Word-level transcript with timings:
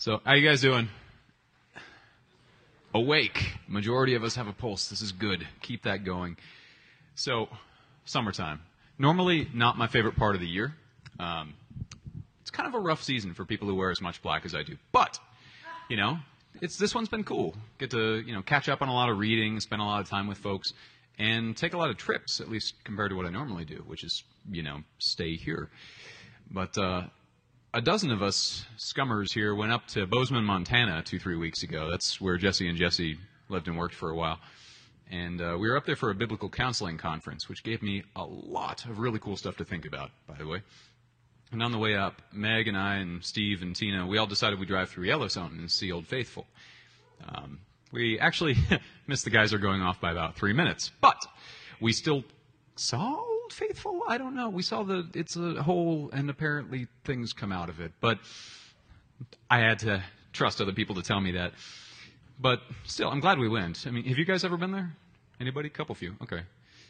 So, 0.00 0.18
how 0.24 0.32
you 0.32 0.48
guys 0.48 0.62
doing? 0.62 0.88
Awake. 2.94 3.52
Majority 3.68 4.14
of 4.14 4.24
us 4.24 4.34
have 4.36 4.48
a 4.48 4.52
pulse. 4.54 4.88
This 4.88 5.02
is 5.02 5.12
good. 5.12 5.46
Keep 5.60 5.82
that 5.82 6.04
going. 6.04 6.38
So, 7.14 7.50
summertime. 8.06 8.62
Normally, 8.98 9.46
not 9.52 9.76
my 9.76 9.88
favorite 9.88 10.16
part 10.16 10.36
of 10.36 10.40
the 10.40 10.46
year. 10.46 10.74
Um, 11.18 11.52
it's 12.40 12.50
kind 12.50 12.66
of 12.66 12.72
a 12.72 12.78
rough 12.78 13.02
season 13.02 13.34
for 13.34 13.44
people 13.44 13.68
who 13.68 13.74
wear 13.74 13.90
as 13.90 14.00
much 14.00 14.22
black 14.22 14.46
as 14.46 14.54
I 14.54 14.62
do. 14.62 14.78
But, 14.90 15.18
you 15.90 15.98
know, 15.98 16.16
it's 16.62 16.78
this 16.78 16.94
one's 16.94 17.10
been 17.10 17.24
cool. 17.24 17.54
Get 17.76 17.90
to 17.90 18.20
you 18.20 18.32
know 18.32 18.40
catch 18.40 18.70
up 18.70 18.80
on 18.80 18.88
a 18.88 18.94
lot 18.94 19.10
of 19.10 19.18
reading, 19.18 19.60
spend 19.60 19.82
a 19.82 19.84
lot 19.84 20.00
of 20.00 20.08
time 20.08 20.28
with 20.28 20.38
folks, 20.38 20.72
and 21.18 21.54
take 21.54 21.74
a 21.74 21.76
lot 21.76 21.90
of 21.90 21.98
trips. 21.98 22.40
At 22.40 22.48
least 22.48 22.72
compared 22.84 23.10
to 23.10 23.16
what 23.16 23.26
I 23.26 23.30
normally 23.30 23.66
do, 23.66 23.84
which 23.86 24.02
is 24.02 24.24
you 24.50 24.62
know 24.62 24.78
stay 24.96 25.36
here. 25.36 25.68
But 26.50 26.78
uh, 26.78 27.02
a 27.72 27.80
dozen 27.80 28.10
of 28.10 28.22
us 28.22 28.64
scummers 28.76 29.32
here 29.32 29.54
went 29.54 29.70
up 29.70 29.86
to 29.88 30.06
Bozeman, 30.06 30.44
Montana, 30.44 31.02
two 31.04 31.18
three 31.18 31.36
weeks 31.36 31.62
ago. 31.62 31.88
That's 31.90 32.20
where 32.20 32.36
Jesse 32.36 32.68
and 32.68 32.76
Jesse 32.76 33.16
lived 33.48 33.68
and 33.68 33.76
worked 33.76 33.94
for 33.94 34.10
a 34.10 34.14
while. 34.14 34.40
And 35.10 35.40
uh, 35.40 35.56
we 35.58 35.68
were 35.68 35.76
up 35.76 35.86
there 35.86 35.96
for 35.96 36.10
a 36.10 36.14
biblical 36.14 36.48
counseling 36.48 36.98
conference, 36.98 37.48
which 37.48 37.62
gave 37.62 37.82
me 37.82 38.02
a 38.16 38.24
lot 38.24 38.84
of 38.86 38.98
really 38.98 39.18
cool 39.18 39.36
stuff 39.36 39.56
to 39.56 39.64
think 39.64 39.84
about, 39.84 40.10
by 40.26 40.34
the 40.36 40.46
way. 40.46 40.62
And 41.52 41.62
on 41.62 41.72
the 41.72 41.78
way 41.78 41.96
up, 41.96 42.22
Meg 42.32 42.68
and 42.68 42.76
I 42.76 42.96
and 42.96 43.24
Steve 43.24 43.62
and 43.62 43.74
Tina, 43.74 44.06
we 44.06 44.18
all 44.18 44.26
decided 44.26 44.58
we'd 44.58 44.68
drive 44.68 44.88
through 44.90 45.06
Yellowstone 45.06 45.56
and 45.58 45.70
see 45.70 45.90
Old 45.90 46.06
Faithful. 46.06 46.46
Um, 47.28 47.60
we 47.92 48.18
actually 48.20 48.56
missed 49.06 49.24
the 49.24 49.30
geyser 49.30 49.58
going 49.58 49.82
off 49.82 50.00
by 50.00 50.12
about 50.12 50.36
three 50.36 50.52
minutes, 50.52 50.90
but 51.00 51.18
we 51.80 51.92
still 51.92 52.24
saw 52.76 53.29
Old 53.50 53.68
Faithful. 53.68 54.02
I 54.06 54.16
don't 54.16 54.36
know. 54.36 54.48
We 54.48 54.62
saw 54.62 54.84
the 54.84 55.08
it's 55.12 55.34
a 55.34 55.60
hole, 55.60 56.10
and 56.12 56.30
apparently 56.30 56.86
things 57.04 57.32
come 57.32 57.50
out 57.50 57.68
of 57.68 57.80
it. 57.80 57.90
But 58.00 58.20
I 59.50 59.58
had 59.58 59.80
to 59.80 60.04
trust 60.32 60.60
other 60.60 60.72
people 60.72 60.94
to 60.94 61.02
tell 61.02 61.20
me 61.20 61.32
that. 61.32 61.54
But 62.38 62.60
still, 62.84 63.08
I'm 63.10 63.18
glad 63.18 63.40
we 63.40 63.48
went. 63.48 63.86
I 63.88 63.90
mean, 63.90 64.04
have 64.04 64.18
you 64.18 64.24
guys 64.24 64.44
ever 64.44 64.56
been 64.56 64.70
there? 64.70 64.94
Anybody? 65.40 65.68
Couple 65.68 65.96
few. 65.96 66.14
Okay. 66.22 66.42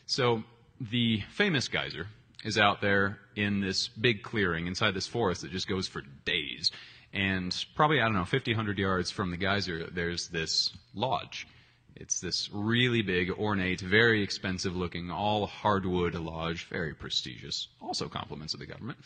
So 0.04 0.44
the 0.80 1.22
famous 1.32 1.66
geyser 1.68 2.06
is 2.44 2.58
out 2.58 2.82
there 2.82 3.18
in 3.36 3.60
this 3.60 3.88
big 3.88 4.22
clearing 4.22 4.66
inside 4.66 4.92
this 4.92 5.06
forest 5.06 5.40
that 5.40 5.52
just 5.52 5.66
goes 5.66 5.88
for 5.88 6.02
days. 6.26 6.72
And 7.14 7.56
probably, 7.74 8.02
I 8.02 8.04
don't 8.04 8.14
know, 8.14 8.26
50, 8.26 8.52
100 8.52 8.78
yards 8.78 9.10
from 9.10 9.30
the 9.30 9.38
geyser, 9.38 9.88
there's 9.90 10.28
this 10.28 10.76
lodge. 10.94 11.46
It's 11.96 12.20
this 12.20 12.48
really 12.52 13.02
big, 13.02 13.30
ornate, 13.30 13.80
very 13.80 14.22
expensive 14.22 14.76
looking, 14.76 15.10
all 15.10 15.46
hardwood 15.46 16.14
lodge, 16.14 16.66
very 16.68 16.94
prestigious, 16.94 17.68
also 17.80 18.08
compliments 18.08 18.54
of 18.54 18.60
the 18.60 18.66
government, 18.66 18.98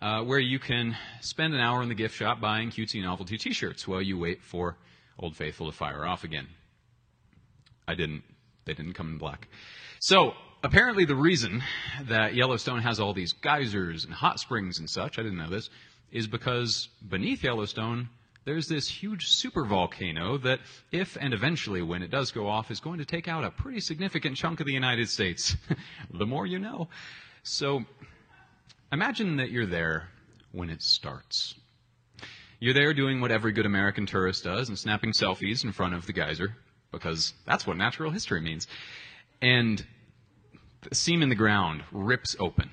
uh, 0.00 0.22
where 0.22 0.38
you 0.38 0.58
can 0.58 0.96
spend 1.20 1.54
an 1.54 1.60
hour 1.60 1.82
in 1.82 1.88
the 1.88 1.94
gift 1.94 2.14
shop 2.14 2.40
buying 2.40 2.70
cutesy 2.70 3.02
novelty 3.02 3.36
t 3.36 3.52
shirts 3.52 3.86
while 3.86 4.02
you 4.02 4.18
wait 4.18 4.42
for 4.42 4.76
Old 5.18 5.36
Faithful 5.36 5.70
to 5.70 5.76
fire 5.76 6.04
off 6.06 6.24
again. 6.24 6.46
I 7.86 7.94
didn't. 7.94 8.22
They 8.64 8.74
didn't 8.74 8.94
come 8.94 9.08
in 9.08 9.18
black. 9.18 9.48
So, 9.98 10.34
apparently 10.62 11.04
the 11.04 11.16
reason 11.16 11.62
that 12.02 12.34
Yellowstone 12.34 12.80
has 12.82 13.00
all 13.00 13.12
these 13.12 13.32
geysers 13.32 14.04
and 14.04 14.14
hot 14.14 14.40
springs 14.40 14.78
and 14.78 14.88
such, 14.88 15.18
I 15.18 15.22
didn't 15.22 15.38
know 15.38 15.50
this, 15.50 15.70
is 16.10 16.26
because 16.26 16.88
beneath 17.06 17.42
Yellowstone, 17.42 18.08
there's 18.50 18.66
this 18.66 18.88
huge 18.88 19.28
supervolcano 19.30 20.42
that, 20.42 20.58
if 20.90 21.16
and 21.20 21.32
eventually 21.32 21.82
when 21.82 22.02
it 22.02 22.10
does 22.10 22.32
go 22.32 22.48
off, 22.48 22.72
is 22.72 22.80
going 22.80 22.98
to 22.98 23.04
take 23.04 23.28
out 23.28 23.44
a 23.44 23.50
pretty 23.52 23.78
significant 23.78 24.36
chunk 24.36 24.58
of 24.58 24.66
the 24.66 24.72
United 24.72 25.08
States. 25.08 25.56
the 26.12 26.26
more 26.26 26.46
you 26.46 26.58
know. 26.58 26.88
So, 27.44 27.84
imagine 28.90 29.36
that 29.36 29.52
you're 29.52 29.66
there 29.66 30.08
when 30.50 30.68
it 30.68 30.82
starts. 30.82 31.54
You're 32.58 32.74
there 32.74 32.92
doing 32.92 33.20
what 33.20 33.30
every 33.30 33.52
good 33.52 33.66
American 33.66 34.04
tourist 34.04 34.42
does 34.42 34.68
and 34.68 34.76
snapping 34.76 35.12
selfies 35.12 35.62
in 35.62 35.70
front 35.70 35.94
of 35.94 36.06
the 36.06 36.12
geyser, 36.12 36.56
because 36.90 37.34
that's 37.46 37.68
what 37.68 37.76
natural 37.76 38.10
history 38.10 38.40
means. 38.40 38.66
And 39.40 39.86
the 40.82 40.96
seam 40.96 41.22
in 41.22 41.28
the 41.28 41.36
ground 41.36 41.84
rips 41.92 42.34
open. 42.40 42.68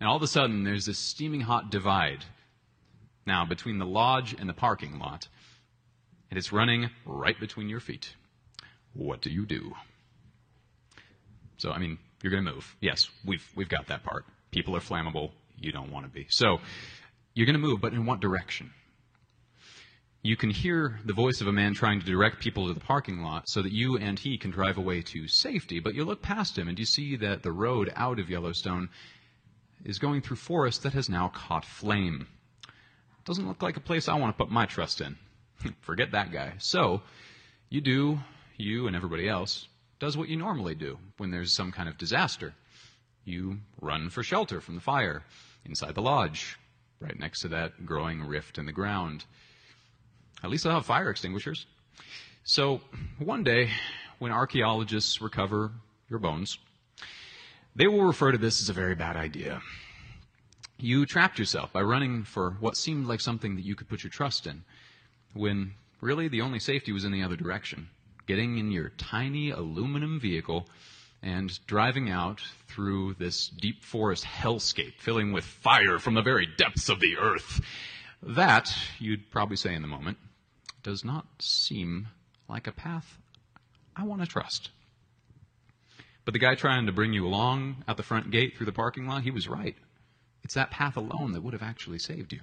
And 0.00 0.08
all 0.08 0.16
of 0.16 0.22
a 0.22 0.26
sudden, 0.26 0.64
there's 0.64 0.86
this 0.86 0.98
steaming 0.98 1.42
hot 1.42 1.70
divide 1.70 2.24
now 3.26 3.44
between 3.44 3.78
the 3.78 3.86
lodge 3.86 4.34
and 4.38 4.48
the 4.48 4.54
parking 4.54 4.98
lot. 4.98 5.28
And 6.30 6.38
it's 6.38 6.52
running 6.52 6.90
right 7.04 7.38
between 7.38 7.68
your 7.68 7.80
feet. 7.80 8.14
What 8.94 9.20
do 9.20 9.30
you 9.30 9.44
do? 9.46 9.72
So, 11.58 11.70
I 11.70 11.78
mean, 11.78 11.98
you're 12.22 12.30
going 12.30 12.44
to 12.44 12.52
move. 12.52 12.74
Yes, 12.80 13.08
we've, 13.24 13.46
we've 13.54 13.68
got 13.68 13.88
that 13.88 14.02
part. 14.02 14.24
People 14.50 14.76
are 14.76 14.80
flammable. 14.80 15.30
You 15.58 15.72
don't 15.72 15.92
want 15.92 16.06
to 16.06 16.10
be. 16.10 16.26
So, 16.30 16.58
you're 17.34 17.46
going 17.46 17.60
to 17.60 17.66
move, 17.66 17.80
but 17.80 17.92
in 17.92 18.06
what 18.06 18.20
direction? 18.20 18.70
you 20.24 20.36
can 20.36 20.50
hear 20.50 21.00
the 21.04 21.12
voice 21.12 21.40
of 21.40 21.48
a 21.48 21.52
man 21.52 21.74
trying 21.74 21.98
to 21.98 22.06
direct 22.06 22.38
people 22.38 22.68
to 22.68 22.74
the 22.74 22.80
parking 22.80 23.22
lot 23.22 23.48
so 23.48 23.60
that 23.60 23.72
you 23.72 23.98
and 23.98 24.18
he 24.18 24.38
can 24.38 24.52
drive 24.52 24.78
away 24.78 25.02
to 25.02 25.26
safety. 25.26 25.80
But 25.80 25.94
you 25.94 26.04
look 26.04 26.22
past 26.22 26.56
him 26.56 26.68
and 26.68 26.78
you 26.78 26.84
see 26.84 27.16
that 27.16 27.42
the 27.42 27.50
road 27.50 27.92
out 27.96 28.20
of 28.20 28.30
Yellowstone 28.30 28.88
is 29.84 29.98
going 29.98 30.22
through 30.22 30.36
forest 30.36 30.84
that 30.84 30.92
has 30.92 31.08
now 31.08 31.28
caught 31.34 31.64
flame. 31.64 32.28
Doesn't 33.24 33.46
look 33.46 33.62
like 33.62 33.76
a 33.76 33.80
place 33.80 34.08
I 34.08 34.18
want 34.18 34.36
to 34.36 34.44
put 34.44 34.52
my 34.52 34.66
trust 34.66 35.00
in. 35.00 35.16
Forget 35.80 36.12
that 36.12 36.32
guy. 36.32 36.54
So, 36.58 37.02
you 37.68 37.80
do, 37.80 38.18
you 38.56 38.86
and 38.86 38.96
everybody 38.96 39.28
else, 39.28 39.68
does 39.98 40.16
what 40.16 40.28
you 40.28 40.36
normally 40.36 40.74
do 40.74 40.98
when 41.18 41.30
there's 41.30 41.52
some 41.52 41.70
kind 41.70 41.88
of 41.88 41.96
disaster. 41.96 42.54
You 43.24 43.58
run 43.80 44.10
for 44.10 44.22
shelter 44.22 44.60
from 44.60 44.74
the 44.74 44.80
fire 44.80 45.22
inside 45.64 45.94
the 45.94 46.02
lodge, 46.02 46.58
right 47.00 47.18
next 47.18 47.40
to 47.42 47.48
that 47.48 47.86
growing 47.86 48.24
rift 48.24 48.58
in 48.58 48.66
the 48.66 48.72
ground. 48.72 49.24
At 50.42 50.50
least 50.50 50.64
they'll 50.64 50.72
have 50.72 50.86
fire 50.86 51.08
extinguishers. 51.08 51.66
So 52.42 52.80
one 53.18 53.44
day, 53.44 53.70
when 54.18 54.32
archaeologists 54.32 55.22
recover 55.22 55.70
your 56.10 56.18
bones, 56.18 56.58
they 57.76 57.86
will 57.86 58.04
refer 58.04 58.32
to 58.32 58.38
this 58.38 58.60
as 58.60 58.68
a 58.68 58.72
very 58.72 58.96
bad 58.96 59.16
idea. 59.16 59.62
You 60.78 61.06
trapped 61.06 61.38
yourself 61.38 61.72
by 61.72 61.82
running 61.82 62.24
for 62.24 62.56
what 62.60 62.76
seemed 62.76 63.06
like 63.06 63.20
something 63.20 63.56
that 63.56 63.64
you 63.64 63.74
could 63.74 63.88
put 63.88 64.02
your 64.02 64.10
trust 64.10 64.46
in, 64.46 64.64
when 65.34 65.74
really 66.00 66.28
the 66.28 66.40
only 66.40 66.58
safety 66.58 66.92
was 66.92 67.04
in 67.04 67.12
the 67.12 67.22
other 67.22 67.36
direction. 67.36 67.88
Getting 68.26 68.58
in 68.58 68.70
your 68.70 68.90
tiny 68.90 69.50
aluminum 69.50 70.18
vehicle 70.20 70.68
and 71.22 71.64
driving 71.66 72.10
out 72.10 72.42
through 72.68 73.14
this 73.14 73.48
deep 73.48 73.84
forest 73.84 74.24
hellscape, 74.24 74.94
filling 74.98 75.32
with 75.32 75.44
fire 75.44 75.98
from 75.98 76.14
the 76.14 76.22
very 76.22 76.46
depths 76.46 76.88
of 76.88 77.00
the 77.00 77.16
earth. 77.18 77.60
That, 78.22 78.74
you'd 78.98 79.30
probably 79.30 79.56
say 79.56 79.74
in 79.74 79.82
the 79.82 79.88
moment, 79.88 80.18
does 80.82 81.04
not 81.04 81.26
seem 81.38 82.08
like 82.48 82.66
a 82.66 82.72
path 82.72 83.18
I 83.94 84.04
want 84.04 84.22
to 84.22 84.26
trust. 84.26 84.70
But 86.24 86.34
the 86.34 86.40
guy 86.40 86.54
trying 86.54 86.86
to 86.86 86.92
bring 86.92 87.12
you 87.12 87.26
along 87.26 87.84
at 87.86 87.96
the 87.96 88.02
front 88.02 88.30
gate 88.30 88.56
through 88.56 88.66
the 88.66 88.72
parking 88.72 89.06
lot, 89.06 89.22
he 89.22 89.30
was 89.30 89.48
right. 89.48 89.76
It's 90.42 90.54
that 90.54 90.70
path 90.70 90.96
alone 90.96 91.32
that 91.32 91.42
would 91.42 91.52
have 91.52 91.62
actually 91.62 91.98
saved 91.98 92.32
you. 92.32 92.40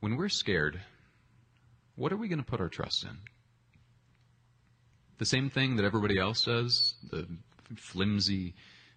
When 0.00 0.16
we're 0.16 0.28
scared, 0.28 0.80
what 1.96 2.12
are 2.12 2.16
we 2.16 2.28
going 2.28 2.38
to 2.38 2.44
put 2.44 2.60
our 2.60 2.68
trust 2.68 3.04
in? 3.04 3.18
The 5.18 5.26
same 5.26 5.50
thing 5.50 5.76
that 5.76 5.84
everybody 5.84 6.18
else 6.18 6.44
does, 6.44 6.94
the 7.10 7.26
flimsy, 7.76 8.54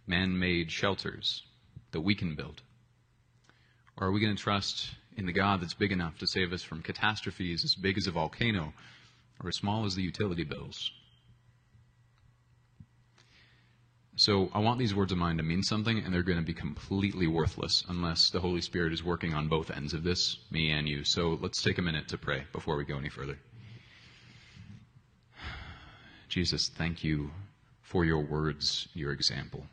man 0.08 0.38
made 0.40 0.72
shelters 0.72 1.44
that 1.92 2.02
we 2.02 2.16
can 2.16 2.36
build? 2.36 2.62
Or 3.98 4.08
are 4.08 4.12
we 4.12 4.22
going 4.22 4.36
to 4.36 4.42
trust 4.42 4.90
in 5.18 5.26
the 5.26 5.34
God 5.34 5.62
that's 5.62 5.74
big 5.74 5.92
enough 5.92 6.18
to 6.20 6.28
save 6.28 6.54
us 6.54 6.64
from 6.64 6.82
catastrophes 6.82 7.64
as 7.64 7.76
big 7.76 7.98
as 7.98 8.08
a 8.08 8.12
volcano 8.12 8.74
or 9.42 9.50
as 9.50 9.56
small 9.58 9.86
as 9.86 9.96
the 9.96 10.02
utility 10.02 10.44
bills. 10.44 10.92
So 14.24 14.50
I 14.54 14.60
want 14.60 14.80
these 14.80 14.96
words 14.96 15.12
of 15.12 15.18
mine 15.18 15.36
to 15.36 15.44
mean 15.44 15.62
something, 15.64 15.98
and 15.98 16.14
they're 16.14 16.24
going 16.24 16.40
to 16.40 16.46
be 16.46 16.54
completely 16.54 17.28
worthless 17.28 17.84
unless 17.90 18.30
the 18.30 18.40
Holy 18.40 18.62
Spirit 18.62 18.94
is 18.94 19.04
working 19.04 19.34
on 19.34 19.50
both 19.50 19.70
ends 19.70 19.94
of 19.94 20.06
this, 20.06 20.38
me 20.50 20.72
and 20.72 20.88
you. 20.88 21.04
So 21.04 21.38
let's 21.42 21.62
take 21.62 21.78
a 21.78 21.82
minute 21.82 22.08
to 22.08 22.18
pray 22.18 22.46
before 22.54 22.78
we 22.78 22.86
go 22.86 22.98
any 22.98 23.10
further. 23.10 23.38
Jesus, 26.30 26.70
thank 26.70 27.04
you 27.04 27.32
for 27.82 28.06
your 28.06 28.22
words, 28.22 28.88
your 28.94 29.12
example. 29.12 29.66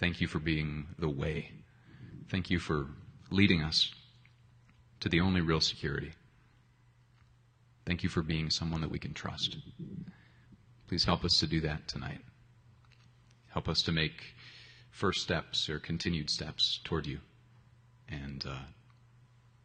Thank 0.00 0.22
you 0.22 0.28
for 0.28 0.38
being 0.38 0.86
the 0.98 1.10
way. 1.10 1.50
Thank 2.30 2.48
you 2.48 2.58
for 2.58 2.86
leading 3.30 3.62
us 3.62 3.92
to 5.00 5.10
the 5.10 5.20
only 5.20 5.42
real 5.42 5.60
security. 5.60 6.14
Thank 7.84 8.02
you 8.02 8.08
for 8.08 8.22
being 8.22 8.48
someone 8.48 8.80
that 8.80 8.90
we 8.90 8.98
can 8.98 9.12
trust. 9.12 9.58
Please 10.88 11.04
help 11.04 11.22
us 11.22 11.38
to 11.40 11.46
do 11.46 11.60
that 11.60 11.86
tonight. 11.86 12.22
Help 13.52 13.68
us 13.68 13.82
to 13.82 13.92
make 13.92 14.34
first 14.90 15.22
steps 15.22 15.68
or 15.68 15.78
continued 15.78 16.30
steps 16.30 16.80
toward 16.84 17.06
you. 17.06 17.18
And 18.08 18.44
uh, 18.46 18.58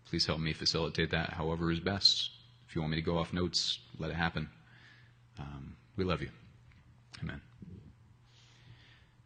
please 0.10 0.26
help 0.26 0.40
me 0.40 0.54
facilitate 0.54 1.12
that 1.12 1.32
however 1.32 1.72
is 1.72 1.80
best. 1.80 2.32
If 2.68 2.76
you 2.76 2.82
want 2.82 2.92
me 2.92 2.98
to 2.98 3.04
go 3.04 3.18
off 3.18 3.34
notes, 3.34 3.80
let 3.98 4.10
it 4.10 4.16
happen. 4.16 4.50
Um, 5.40 5.76
we 5.96 6.04
love 6.04 6.22
you. 6.22 6.30
Amen. 7.24 7.42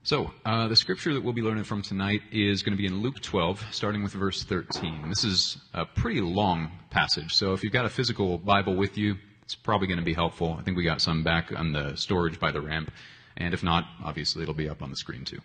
So, 0.03 0.31
uh, 0.45 0.67
the 0.67 0.75
scripture 0.75 1.13
that 1.13 1.23
we'll 1.23 1.33
be 1.33 1.43
learning 1.43 1.63
from 1.63 1.83
tonight 1.83 2.21
is 2.31 2.63
going 2.63 2.75
to 2.75 2.77
be 2.77 2.87
in 2.87 3.01
Luke 3.01 3.21
12, 3.21 3.67
starting 3.71 4.01
with 4.01 4.13
verse 4.13 4.43
13. 4.43 5.09
This 5.09 5.23
is 5.23 5.57
a 5.75 5.85
pretty 5.85 6.21
long 6.21 6.71
passage, 6.89 7.35
so 7.35 7.53
if 7.53 7.63
you've 7.63 7.71
got 7.71 7.85
a 7.85 7.89
physical 7.89 8.39
Bible 8.39 8.75
with 8.75 8.97
you, 8.97 9.15
it's 9.43 9.53
probably 9.53 9.85
going 9.85 9.99
to 9.99 10.03
be 10.03 10.15
helpful. 10.15 10.55
I 10.57 10.63
think 10.63 10.75
we 10.75 10.83
got 10.83 11.01
some 11.01 11.21
back 11.23 11.51
on 11.55 11.71
the 11.71 11.95
storage 11.95 12.39
by 12.39 12.51
the 12.51 12.61
ramp, 12.61 12.91
and 13.38 13.54
if 13.54 13.63
not, 13.63 13.86
obviously 14.04 14.44
it'll 14.44 14.54
be 14.54 14.69
up 14.69 14.81
on 14.81 14.89
the 14.89 14.95
screen 14.95 15.25
too. 15.25 15.39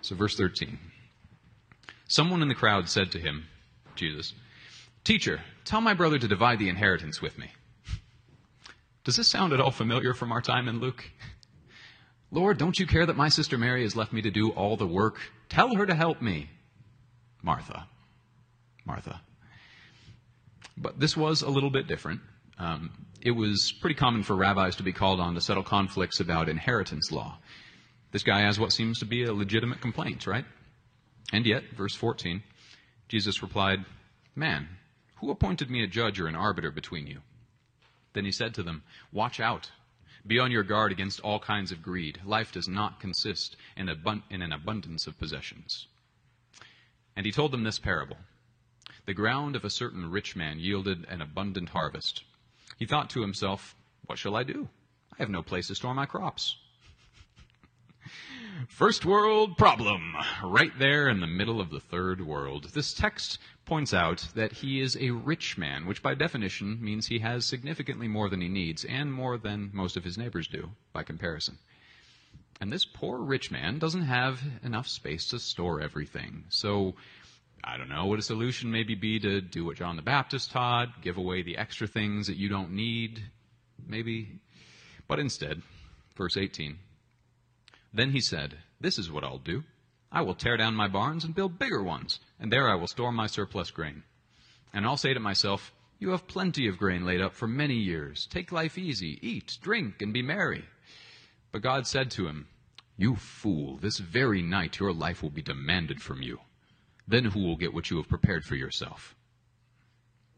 So, 0.00 0.14
verse 0.14 0.36
13. 0.36 0.78
Someone 2.08 2.42
in 2.42 2.48
the 2.48 2.54
crowd 2.54 2.88
said 2.88 3.12
to 3.12 3.18
him, 3.18 3.46
Jesus, 3.94 4.34
Teacher, 5.04 5.40
tell 5.64 5.80
my 5.80 5.94
brother 5.94 6.18
to 6.18 6.28
divide 6.28 6.58
the 6.58 6.68
inheritance 6.68 7.20
with 7.20 7.36
me. 7.36 7.50
Does 9.04 9.16
this 9.16 9.28
sound 9.28 9.52
at 9.52 9.60
all 9.60 9.72
familiar 9.72 10.14
from 10.14 10.30
our 10.30 10.40
time 10.40 10.68
in 10.68 10.78
Luke? 10.78 11.04
Lord, 12.30 12.56
don't 12.56 12.78
you 12.78 12.86
care 12.86 13.04
that 13.04 13.16
my 13.16 13.28
sister 13.28 13.58
Mary 13.58 13.82
has 13.82 13.96
left 13.96 14.12
me 14.12 14.22
to 14.22 14.30
do 14.30 14.50
all 14.50 14.76
the 14.76 14.86
work? 14.86 15.18
Tell 15.48 15.74
her 15.74 15.84
to 15.86 15.94
help 15.94 16.22
me. 16.22 16.48
Martha. 17.42 17.86
Martha. 18.84 19.20
But 20.76 21.00
this 21.00 21.16
was 21.16 21.42
a 21.42 21.50
little 21.50 21.70
bit 21.70 21.88
different. 21.88 22.20
Um, 22.62 22.90
it 23.20 23.32
was 23.32 23.72
pretty 23.80 23.94
common 23.94 24.22
for 24.22 24.36
rabbis 24.36 24.76
to 24.76 24.82
be 24.82 24.92
called 24.92 25.20
on 25.20 25.34
to 25.34 25.40
settle 25.40 25.62
conflicts 25.62 26.20
about 26.20 26.48
inheritance 26.48 27.10
law. 27.10 27.38
This 28.12 28.22
guy 28.22 28.40
has 28.40 28.60
what 28.60 28.72
seems 28.72 28.98
to 29.00 29.04
be 29.04 29.24
a 29.24 29.32
legitimate 29.32 29.80
complaint, 29.80 30.26
right? 30.26 30.44
And 31.32 31.44
yet, 31.46 31.64
verse 31.76 31.94
14, 31.94 32.42
Jesus 33.08 33.42
replied, 33.42 33.84
Man, 34.36 34.68
who 35.16 35.30
appointed 35.30 35.70
me 35.70 35.82
a 35.82 35.88
judge 35.88 36.20
or 36.20 36.28
an 36.28 36.36
arbiter 36.36 36.70
between 36.70 37.06
you? 37.06 37.20
Then 38.12 38.24
he 38.24 38.32
said 38.32 38.54
to 38.54 38.62
them, 38.62 38.82
Watch 39.12 39.40
out 39.40 39.70
be 40.26 40.38
on 40.38 40.52
your 40.52 40.62
guard 40.62 40.92
against 40.92 41.20
all 41.20 41.40
kinds 41.40 41.72
of 41.72 41.82
greed. 41.82 42.20
Life 42.24 42.52
does 42.52 42.68
not 42.68 43.00
consist 43.00 43.56
in, 43.76 43.88
abun- 43.88 44.22
in 44.30 44.40
an 44.40 44.52
abundance 44.52 45.06
of 45.06 45.18
possessions. 45.18 45.88
And 47.16 47.26
he 47.26 47.32
told 47.32 47.50
them 47.50 47.64
this 47.64 47.78
parable 47.78 48.18
The 49.06 49.14
ground 49.14 49.56
of 49.56 49.64
a 49.64 49.70
certain 49.70 50.10
rich 50.10 50.36
man 50.36 50.60
yielded 50.60 51.04
an 51.08 51.20
abundant 51.20 51.70
harvest. 51.70 52.22
He 52.78 52.86
thought 52.86 53.10
to 53.10 53.20
himself, 53.20 53.76
What 54.06 54.18
shall 54.18 54.36
I 54.36 54.42
do? 54.42 54.68
I 55.12 55.16
have 55.18 55.30
no 55.30 55.42
place 55.42 55.68
to 55.68 55.74
store 55.74 55.94
my 55.94 56.06
crops. 56.06 56.56
First 58.68 59.04
world 59.04 59.56
problem, 59.56 60.14
right 60.42 60.76
there 60.78 61.08
in 61.08 61.20
the 61.20 61.26
middle 61.26 61.60
of 61.60 61.70
the 61.70 61.80
third 61.80 62.20
world. 62.20 62.70
This 62.74 62.94
text 62.94 63.38
points 63.64 63.94
out 63.94 64.28
that 64.34 64.52
he 64.52 64.80
is 64.80 64.96
a 64.96 65.10
rich 65.10 65.56
man, 65.58 65.86
which 65.86 66.02
by 66.02 66.14
definition 66.14 66.82
means 66.82 67.06
he 67.06 67.18
has 67.20 67.44
significantly 67.44 68.08
more 68.08 68.28
than 68.28 68.40
he 68.40 68.48
needs, 68.48 68.84
and 68.84 69.12
more 69.12 69.38
than 69.38 69.70
most 69.72 69.96
of 69.96 70.04
his 70.04 70.18
neighbors 70.18 70.48
do, 70.48 70.70
by 70.92 71.02
comparison. 71.02 71.58
And 72.60 72.72
this 72.72 72.84
poor 72.84 73.18
rich 73.18 73.50
man 73.50 73.78
doesn't 73.78 74.02
have 74.02 74.40
enough 74.62 74.86
space 74.86 75.26
to 75.30 75.38
store 75.38 75.80
everything. 75.80 76.44
So, 76.48 76.94
I 77.64 77.76
don't 77.76 77.88
know, 77.88 78.06
would 78.06 78.18
a 78.18 78.22
solution 78.22 78.72
maybe 78.72 78.96
be 78.96 79.20
to 79.20 79.40
do 79.40 79.64
what 79.64 79.76
John 79.76 79.94
the 79.96 80.02
Baptist 80.02 80.50
taught, 80.50 81.00
give 81.00 81.16
away 81.16 81.42
the 81.42 81.56
extra 81.56 81.86
things 81.86 82.26
that 82.26 82.36
you 82.36 82.48
don't 82.48 82.72
need? 82.72 83.22
Maybe. 83.86 84.40
But 85.06 85.20
instead, 85.20 85.62
verse 86.16 86.36
18, 86.36 86.78
then 87.94 88.10
he 88.10 88.20
said, 88.20 88.58
This 88.80 88.98
is 88.98 89.12
what 89.12 89.22
I'll 89.22 89.38
do. 89.38 89.62
I 90.10 90.22
will 90.22 90.34
tear 90.34 90.56
down 90.56 90.74
my 90.74 90.88
barns 90.88 91.24
and 91.24 91.34
build 91.34 91.58
bigger 91.58 91.82
ones, 91.82 92.18
and 92.40 92.52
there 92.52 92.68
I 92.68 92.74
will 92.74 92.88
store 92.88 93.12
my 93.12 93.26
surplus 93.28 93.70
grain. 93.70 94.02
And 94.72 94.84
I'll 94.84 94.96
say 94.96 95.14
to 95.14 95.20
myself, 95.20 95.72
You 96.00 96.10
have 96.10 96.26
plenty 96.26 96.66
of 96.66 96.78
grain 96.78 97.04
laid 97.04 97.20
up 97.20 97.34
for 97.34 97.46
many 97.46 97.76
years. 97.76 98.26
Take 98.26 98.50
life 98.50 98.76
easy, 98.76 99.18
eat, 99.22 99.58
drink, 99.62 100.02
and 100.02 100.12
be 100.12 100.22
merry. 100.22 100.64
But 101.52 101.62
God 101.62 101.86
said 101.86 102.10
to 102.12 102.26
him, 102.26 102.48
You 102.96 103.14
fool, 103.14 103.76
this 103.76 103.98
very 103.98 104.42
night 104.42 104.80
your 104.80 104.92
life 104.92 105.22
will 105.22 105.30
be 105.30 105.42
demanded 105.42 106.02
from 106.02 106.22
you. 106.22 106.40
Then 107.06 107.26
who 107.26 107.40
will 107.40 107.56
get 107.56 107.74
what 107.74 107.90
you 107.90 107.96
have 107.96 108.08
prepared 108.08 108.44
for 108.44 108.54
yourself? 108.54 109.14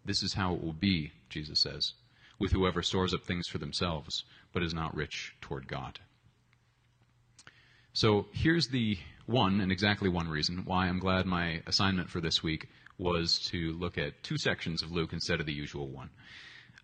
This 0.05 0.23
is 0.23 0.35
how 0.35 0.55
it 0.55 0.63
will 0.63 0.73
be, 0.73 1.13
Jesus 1.29 1.61
says, 1.61 1.93
with 2.39 2.53
whoever 2.53 2.83
stores 2.83 3.15
up 3.15 3.25
things 3.25 3.49
for 3.49 3.59
themselves, 3.59 4.25
but 4.53 4.63
is 4.63 4.75
not 4.75 4.95
rich 4.95 5.35
toward 5.41 5.69
God. 5.69 6.01
So 7.93 8.27
here's 8.33 8.69
the 8.69 8.99
one, 9.27 9.61
and 9.61 9.71
exactly 9.71 10.09
one 10.09 10.29
reason 10.29 10.65
why 10.65 10.89
I'm 10.89 10.99
glad 10.99 11.27
my 11.27 11.63
assignment 11.67 12.11
for 12.11 12.21
this 12.21 12.43
week 12.43 12.69
was 12.99 13.39
to 13.51 13.73
look 13.73 13.99
at 13.99 14.23
two 14.23 14.37
sections 14.39 14.83
of 14.83 14.93
Luke 14.93 15.13
instead 15.13 15.41
of 15.41 15.47
the 15.47 15.53
usual 15.53 15.89
one. 15.89 16.11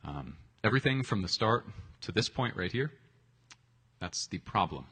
Um, 0.05 0.37
everything 0.65 1.03
from 1.03 1.23
the 1.23 1.29
start 1.29 1.67
to 2.03 2.13
this 2.13 2.29
point 2.29 2.57
right 2.57 2.73
here, 2.73 2.93
that's 4.01 4.27
the 4.29 4.39
problem. 4.39 4.87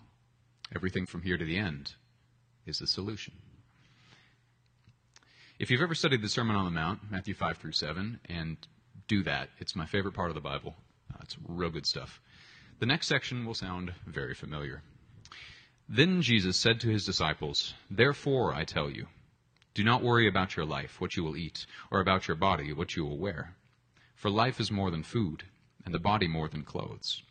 Everything 0.75 1.07
from 1.07 1.23
here 1.23 1.39
to 1.39 1.45
the 1.45 1.57
end 1.57 1.93
is 2.67 2.79
the 2.79 2.87
solution. 2.87 3.35
If 5.59 5.73
you've 5.73 5.83
ever 5.83 5.97
studied 5.97 6.23
the 6.23 6.29
Sermon 6.29 6.55
on 6.55 6.67
the 6.67 6.71
Mount, 6.71 7.11
Matthew 7.11 7.35
5 7.35 7.57
through 7.57 7.73
7, 7.73 8.21
and 8.27 8.57
do 9.09 9.25
that, 9.25 9.49
it's 9.59 9.75
my 9.75 9.87
favorite 9.87 10.15
part 10.15 10.29
of 10.29 10.37
the 10.37 10.41
Bible. 10.41 10.77
Uh, 11.13 11.19
it's 11.23 11.37
real 11.49 11.69
good 11.69 11.85
stuff. 11.85 12.21
The 12.79 12.87
next 12.87 13.09
section 13.09 13.45
will 13.45 13.55
sound 13.55 13.93
very 14.07 14.35
familiar. 14.35 14.83
Then 15.89 16.23
Jesus 16.23 16.57
said 16.57 16.79
to 16.81 16.89
his 16.91 17.05
disciples, 17.05 17.75
Therefore 17.91 18.55
I 18.55 18.63
tell 18.63 18.89
you, 18.89 19.09
do 19.75 19.83
not 19.83 20.01
worry 20.01 20.29
about 20.29 20.55
your 20.55 20.65
life, 20.65 21.01
what 21.01 21.17
you 21.17 21.25
will 21.25 21.37
eat, 21.37 21.67
or 21.91 21.99
about 21.99 22.29
your 22.29 22.37
body, 22.37 22.73
what 22.73 22.95
you 22.95 23.05
will 23.05 23.19
wear. 23.19 23.57
For 24.15 24.31
life 24.31 24.61
is 24.61 24.71
more 24.71 24.93
than 24.93 25.03
food, 25.03 25.43
and 25.85 25.93
the 25.93 25.99
body 25.99 26.29
more 26.29 26.49
than 26.49 26.63
clothes. 26.63 27.25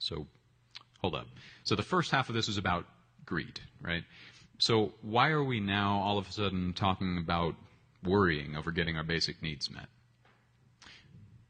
So, 0.00 0.26
hold 1.00 1.14
up. 1.14 1.28
So 1.62 1.76
the 1.76 1.84
first 1.84 2.10
half 2.10 2.28
of 2.28 2.34
this 2.34 2.48
is 2.48 2.58
about 2.58 2.84
greed, 3.24 3.60
right? 3.80 4.02
So 4.58 4.94
why 5.02 5.30
are 5.30 5.44
we 5.44 5.60
now 5.60 6.00
all 6.00 6.18
of 6.18 6.28
a 6.28 6.32
sudden 6.32 6.72
talking 6.72 7.18
about 7.18 7.54
worrying 8.02 8.56
over 8.56 8.72
getting 8.72 8.96
our 8.96 9.04
basic 9.04 9.42
needs 9.42 9.70
met? 9.70 9.88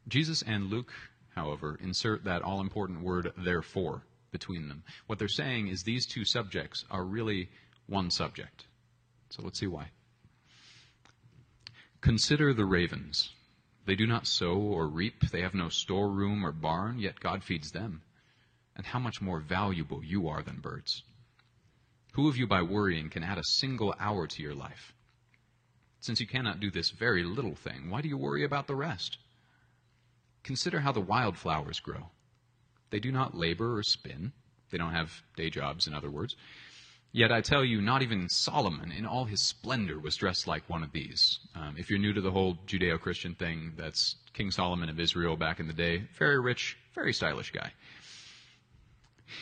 Jesus 0.08 0.43
and 0.43 0.70
Luke, 0.70 0.93
however, 1.35 1.79
insert 1.81 2.25
that 2.25 2.43
all 2.43 2.61
important 2.61 3.03
word 3.03 3.32
therefore 3.37 4.03
between 4.32 4.69
them. 4.69 4.82
What 5.06 5.19
they're 5.19 5.29
saying 5.29 5.69
is 5.69 5.82
these 5.82 6.06
two 6.06 6.25
subjects 6.25 6.85
are 6.91 7.05
really 7.05 7.49
one 7.87 8.11
subject. 8.11 8.67
So 9.31 9.43
let's 9.43 9.59
see 9.59 9.67
why. 9.67 9.91
Consider 12.00 12.52
the 12.55 12.64
ravens. 12.64 13.31
They 13.87 13.94
do 13.94 14.06
not 14.06 14.26
sow 14.26 14.56
or 14.56 14.88
reap, 14.88 15.31
they 15.31 15.43
have 15.43 15.55
no 15.55 15.69
storeroom 15.69 16.44
or 16.44 16.52
barn, 16.52 16.99
yet 16.99 17.20
God 17.20 17.44
feeds 17.44 17.70
them. 17.70 18.02
And 18.76 18.85
how 18.85 18.99
much 18.99 19.23
more 19.23 19.41
valuable 19.41 20.05
you 20.05 20.29
are 20.29 20.43
than 20.43 20.61
birds. 20.61 21.02
Who 22.17 22.31
of 22.31 22.39
you 22.39 22.47
by 22.47 22.63
worrying 22.63 23.11
can 23.11 23.23
add 23.23 23.37
a 23.37 23.45
single 23.45 23.95
hour 24.01 24.27
to 24.27 24.43
your 24.43 24.55
life? 24.55 24.95
Since 26.01 26.19
you 26.19 26.27
cannot 26.27 26.61
do 26.61 26.71
this 26.71 26.89
very 26.89 27.23
little 27.25 27.55
thing, 27.55 27.91
why 27.91 28.01
do 28.01 28.09
you 28.09 28.17
worry 28.17 28.43
about 28.43 28.67
the 28.67 28.75
rest? 28.75 29.19
Consider 30.43 30.81
how 30.81 30.93
the 30.93 31.00
wildflowers 31.02 31.79
grow. 31.79 32.09
They 32.88 33.00
do 33.00 33.12
not 33.12 33.37
labor 33.37 33.76
or 33.76 33.83
spin. 33.83 34.33
They 34.71 34.79
don't 34.79 34.95
have 34.95 35.12
day 35.37 35.50
jobs, 35.50 35.87
in 35.87 35.93
other 35.93 36.11
words. 36.11 36.37
Yet 37.12 37.33
I 37.33 37.43
tell 37.43 37.62
you, 37.62 37.83
not 37.83 38.00
even 38.00 38.31
Solomon 38.31 38.93
in 38.93 39.05
all 39.05 39.26
his 39.26 39.47
splendor 39.47 39.99
was 40.00 40.17
dressed 40.17 40.47
like 40.47 40.71
one 40.71 40.83
of 40.83 40.93
these. 40.93 41.38
Um, 41.55 41.76
if 41.76 41.90
you're 41.90 41.99
new 41.99 42.14
to 42.14 42.23
the 42.23 42.31
whole 42.31 42.57
Judeo 42.67 42.99
Christian 42.99 43.35
thing, 43.35 43.75
that's 43.76 44.17
King 44.33 44.50
Solomon 44.50 44.88
of 44.88 44.99
Israel 44.99 45.37
back 45.37 45.61
in 45.61 45.67
the 45.67 45.75
day. 45.75 46.05
Very 46.19 46.40
rich, 46.40 46.79
very 46.95 47.12
stylish 47.12 47.52
guy. 47.52 47.73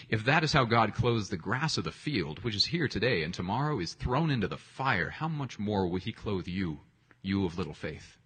If 0.09 0.25
that 0.25 0.45
is 0.45 0.53
how 0.53 0.65
God 0.65 0.95
clothes 0.95 1.29
the 1.29 1.37
grass 1.37 1.77
of 1.77 1.85
the 1.85 1.93
field, 1.93 2.43
which 2.43 2.55
is 2.55 2.67
here 2.67 2.89
today 2.89 3.23
and 3.23 3.35
tomorrow 3.35 3.81
is 3.81 3.95
thrown 3.95 4.31
into 4.31 4.49
the 4.49 4.57
fire, 4.57 5.11
how 5.11 5.29
much 5.29 5.59
more 5.59 5.87
will 5.87 6.01
he 6.01 6.13
clothe 6.13 6.49
you, 6.49 6.81
you 7.23 7.45
of 7.45 7.59
little 7.59 7.75
faith? 7.75 8.19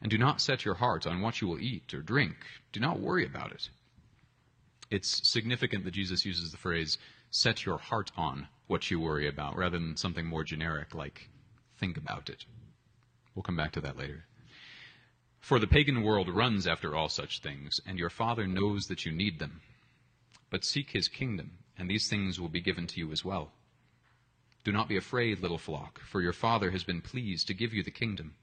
And 0.00 0.10
do 0.10 0.18
not 0.18 0.40
set 0.40 0.64
your 0.64 0.74
heart 0.74 1.06
on 1.06 1.20
what 1.20 1.40
you 1.40 1.48
will 1.48 1.60
eat 1.60 1.94
or 1.94 2.02
drink. 2.02 2.36
Do 2.72 2.80
not 2.80 3.00
worry 3.00 3.24
about 3.24 3.52
it 3.52 3.70
it's 4.90 5.28
significant 5.28 5.84
that 5.84 5.92
Jesus 5.94 6.24
uses 6.24 6.50
the 6.50 6.56
phrase, 6.56 6.98
set 7.30 7.64
your 7.64 7.78
heart 7.78 8.12
on 8.16 8.46
what 8.66 8.90
you 8.90 9.00
worry 9.00 9.28
about, 9.28 9.56
rather 9.56 9.78
than 9.78 9.96
something 9.96 10.26
more 10.26 10.44
generic 10.44 10.94
like, 10.94 11.28
think 11.78 11.96
about 11.96 12.30
it. 12.30 12.44
We'll 13.34 13.42
come 13.42 13.56
back 13.56 13.72
to 13.72 13.80
that 13.82 13.96
later. 13.96 14.24
For 15.40 15.58
the 15.58 15.66
pagan 15.66 16.02
world 16.02 16.28
runs 16.28 16.66
after 16.66 16.94
all 16.94 17.08
such 17.08 17.40
things, 17.40 17.80
and 17.86 17.98
your 17.98 18.08
Father 18.10 18.46
knows 18.46 18.86
that 18.86 19.04
you 19.04 19.12
need 19.12 19.38
them. 19.38 19.60
But 20.50 20.64
seek 20.64 20.90
his 20.90 21.08
kingdom, 21.08 21.58
and 21.76 21.88
these 21.88 22.08
things 22.08 22.40
will 22.40 22.48
be 22.48 22.60
given 22.60 22.86
to 22.88 22.98
you 22.98 23.10
as 23.12 23.24
well. 23.24 23.52
Do 24.64 24.72
not 24.72 24.88
be 24.88 24.96
afraid, 24.96 25.40
little 25.40 25.58
flock, 25.58 26.00
for 26.00 26.22
your 26.22 26.32
Father 26.32 26.70
has 26.70 26.84
been 26.84 27.00
pleased 27.00 27.46
to 27.48 27.54
give 27.54 27.74
you 27.74 27.82
the 27.82 27.90
kingdom. 27.90 28.34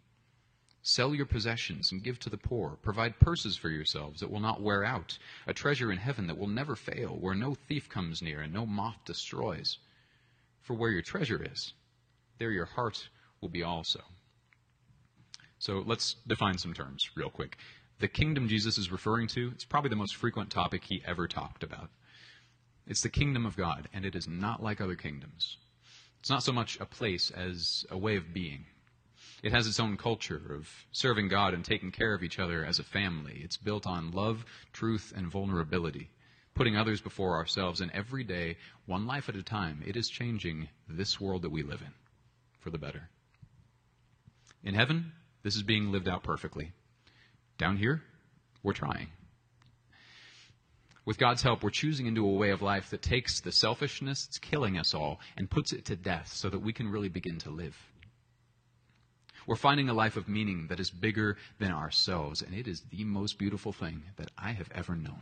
Sell 0.83 1.13
your 1.13 1.25
possessions 1.25 1.91
and 1.91 2.03
give 2.03 2.19
to 2.19 2.29
the 2.29 2.37
poor. 2.37 2.77
Provide 2.81 3.19
purses 3.19 3.55
for 3.55 3.69
yourselves 3.69 4.19
that 4.19 4.31
will 4.31 4.39
not 4.39 4.61
wear 4.61 4.83
out, 4.83 5.17
a 5.45 5.53
treasure 5.53 5.91
in 5.91 5.97
heaven 5.97 6.27
that 6.27 6.37
will 6.37 6.47
never 6.47 6.75
fail, 6.75 7.17
where 7.19 7.35
no 7.35 7.55
thief 7.55 7.87
comes 7.87 8.21
near 8.21 8.41
and 8.41 8.53
no 8.53 8.65
moth 8.65 8.97
destroys. 9.05 9.77
For 10.61 10.73
where 10.73 10.91
your 10.91 11.01
treasure 11.01 11.43
is, 11.43 11.73
there 12.39 12.51
your 12.51 12.65
heart 12.65 13.09
will 13.41 13.49
be 13.49 13.63
also. 13.63 14.01
So 15.59 15.83
let's 15.85 16.15
define 16.25 16.57
some 16.57 16.73
terms 16.73 17.09
real 17.15 17.29
quick. 17.29 17.57
The 18.01 18.07
kingdom 18.07 18.47
Jesus 18.47 18.79
is 18.79 18.91
referring 18.91 19.27
to, 19.27 19.51
it's 19.53 19.63
probably 19.63 19.91
the 19.91 19.95
most 19.95 20.15
frequent 20.15 20.49
topic 20.49 20.83
he 20.83 21.03
ever 21.05 21.27
talked 21.27 21.61
about. 21.61 21.91
It's 22.87 23.03
the 23.03 23.09
kingdom 23.09 23.45
of 23.45 23.55
God, 23.55 23.89
and 23.93 24.05
it 24.05 24.15
is 24.15 24.27
not 24.27 24.63
like 24.63 24.81
other 24.81 24.95
kingdoms. 24.95 25.57
It's 26.19 26.29
not 26.29 26.41
so 26.41 26.51
much 26.51 26.79
a 26.79 26.85
place 26.85 27.29
as 27.29 27.85
a 27.91 27.97
way 27.99 28.15
of 28.15 28.33
being. 28.33 28.65
It 29.43 29.51
has 29.51 29.67
its 29.67 29.79
own 29.79 29.97
culture 29.97 30.41
of 30.49 30.67
serving 30.91 31.27
God 31.27 31.53
and 31.53 31.63
taking 31.63 31.91
care 31.91 32.15
of 32.15 32.23
each 32.23 32.39
other 32.39 32.65
as 32.65 32.79
a 32.79 32.83
family. 32.83 33.39
It's 33.43 33.57
built 33.57 33.85
on 33.85 34.09
love, 34.09 34.45
truth, 34.73 35.13
and 35.15 35.27
vulnerability, 35.27 36.09
putting 36.55 36.75
others 36.75 37.01
before 37.01 37.35
ourselves, 37.35 37.81
and 37.81 37.91
every 37.91 38.23
day, 38.23 38.57
one 38.87 39.05
life 39.05 39.29
at 39.29 39.35
a 39.35 39.43
time, 39.43 39.83
it 39.85 39.95
is 39.95 40.09
changing 40.09 40.69
this 40.89 41.21
world 41.21 41.43
that 41.43 41.51
we 41.51 41.61
live 41.61 41.81
in 41.81 41.93
for 42.61 42.71
the 42.71 42.79
better. 42.79 43.09
In 44.63 44.73
heaven, 44.73 45.11
this 45.43 45.55
is 45.55 45.61
being 45.61 45.91
lived 45.91 46.09
out 46.09 46.23
perfectly. 46.23 46.71
Down 47.61 47.77
here, 47.77 48.01
we're 48.63 48.73
trying. 48.73 49.09
With 51.05 51.19
God's 51.19 51.43
help, 51.43 51.61
we're 51.61 51.69
choosing 51.69 52.07
into 52.07 52.25
a 52.25 52.33
way 52.33 52.49
of 52.49 52.63
life 52.63 52.89
that 52.89 53.03
takes 53.03 53.39
the 53.39 53.51
selfishness 53.51 54.25
that's 54.25 54.39
killing 54.39 54.79
us 54.79 54.95
all 54.95 55.19
and 55.37 55.47
puts 55.47 55.71
it 55.71 55.85
to 55.85 55.95
death 55.95 56.33
so 56.33 56.49
that 56.49 56.63
we 56.63 56.73
can 56.73 56.89
really 56.89 57.07
begin 57.07 57.37
to 57.37 57.51
live. 57.51 57.77
We're 59.45 59.57
finding 59.57 59.89
a 59.89 59.93
life 59.93 60.17
of 60.17 60.27
meaning 60.27 60.65
that 60.69 60.79
is 60.79 60.89
bigger 60.89 61.37
than 61.59 61.71
ourselves, 61.71 62.41
and 62.41 62.55
it 62.55 62.67
is 62.67 62.81
the 62.89 63.03
most 63.03 63.37
beautiful 63.37 63.71
thing 63.71 64.01
that 64.17 64.31
I 64.39 64.53
have 64.53 64.71
ever 64.73 64.95
known. 64.95 65.21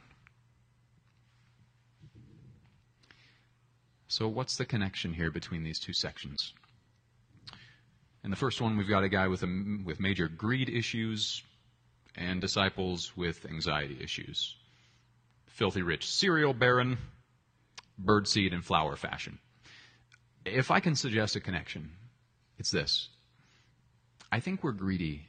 So, 4.08 4.29
what's 4.29 4.55
the 4.55 4.65
connection 4.65 5.13
here 5.13 5.29
between 5.29 5.63
these 5.63 5.77
two 5.77 5.93
sections? 5.93 6.53
In 8.24 8.29
the 8.29 8.38
first 8.38 8.62
one, 8.62 8.77
we've 8.77 8.88
got 8.88 9.03
a 9.03 9.10
guy 9.10 9.27
with, 9.27 9.43
a, 9.43 9.81
with 9.84 10.00
major 10.00 10.29
greed 10.29 10.69
issues 10.69 11.43
and 12.19 12.41
disciples 12.41 13.15
with 13.15 13.45
anxiety 13.45 13.97
issues 14.01 14.55
filthy 15.59 15.81
rich 15.81 16.07
cereal 16.07 16.53
baron, 16.53 16.97
birdseed 18.01 18.53
and 18.53 18.63
flower 18.63 18.95
fashion. 18.95 19.39
If 20.45 20.71
I 20.71 20.79
can 20.79 20.95
suggest 20.95 21.35
a 21.35 21.41
connection, 21.41 21.91
it's 22.57 22.71
this. 22.71 23.09
I 24.31 24.39
think 24.39 24.63
we're 24.63 24.71
greedy 24.71 25.27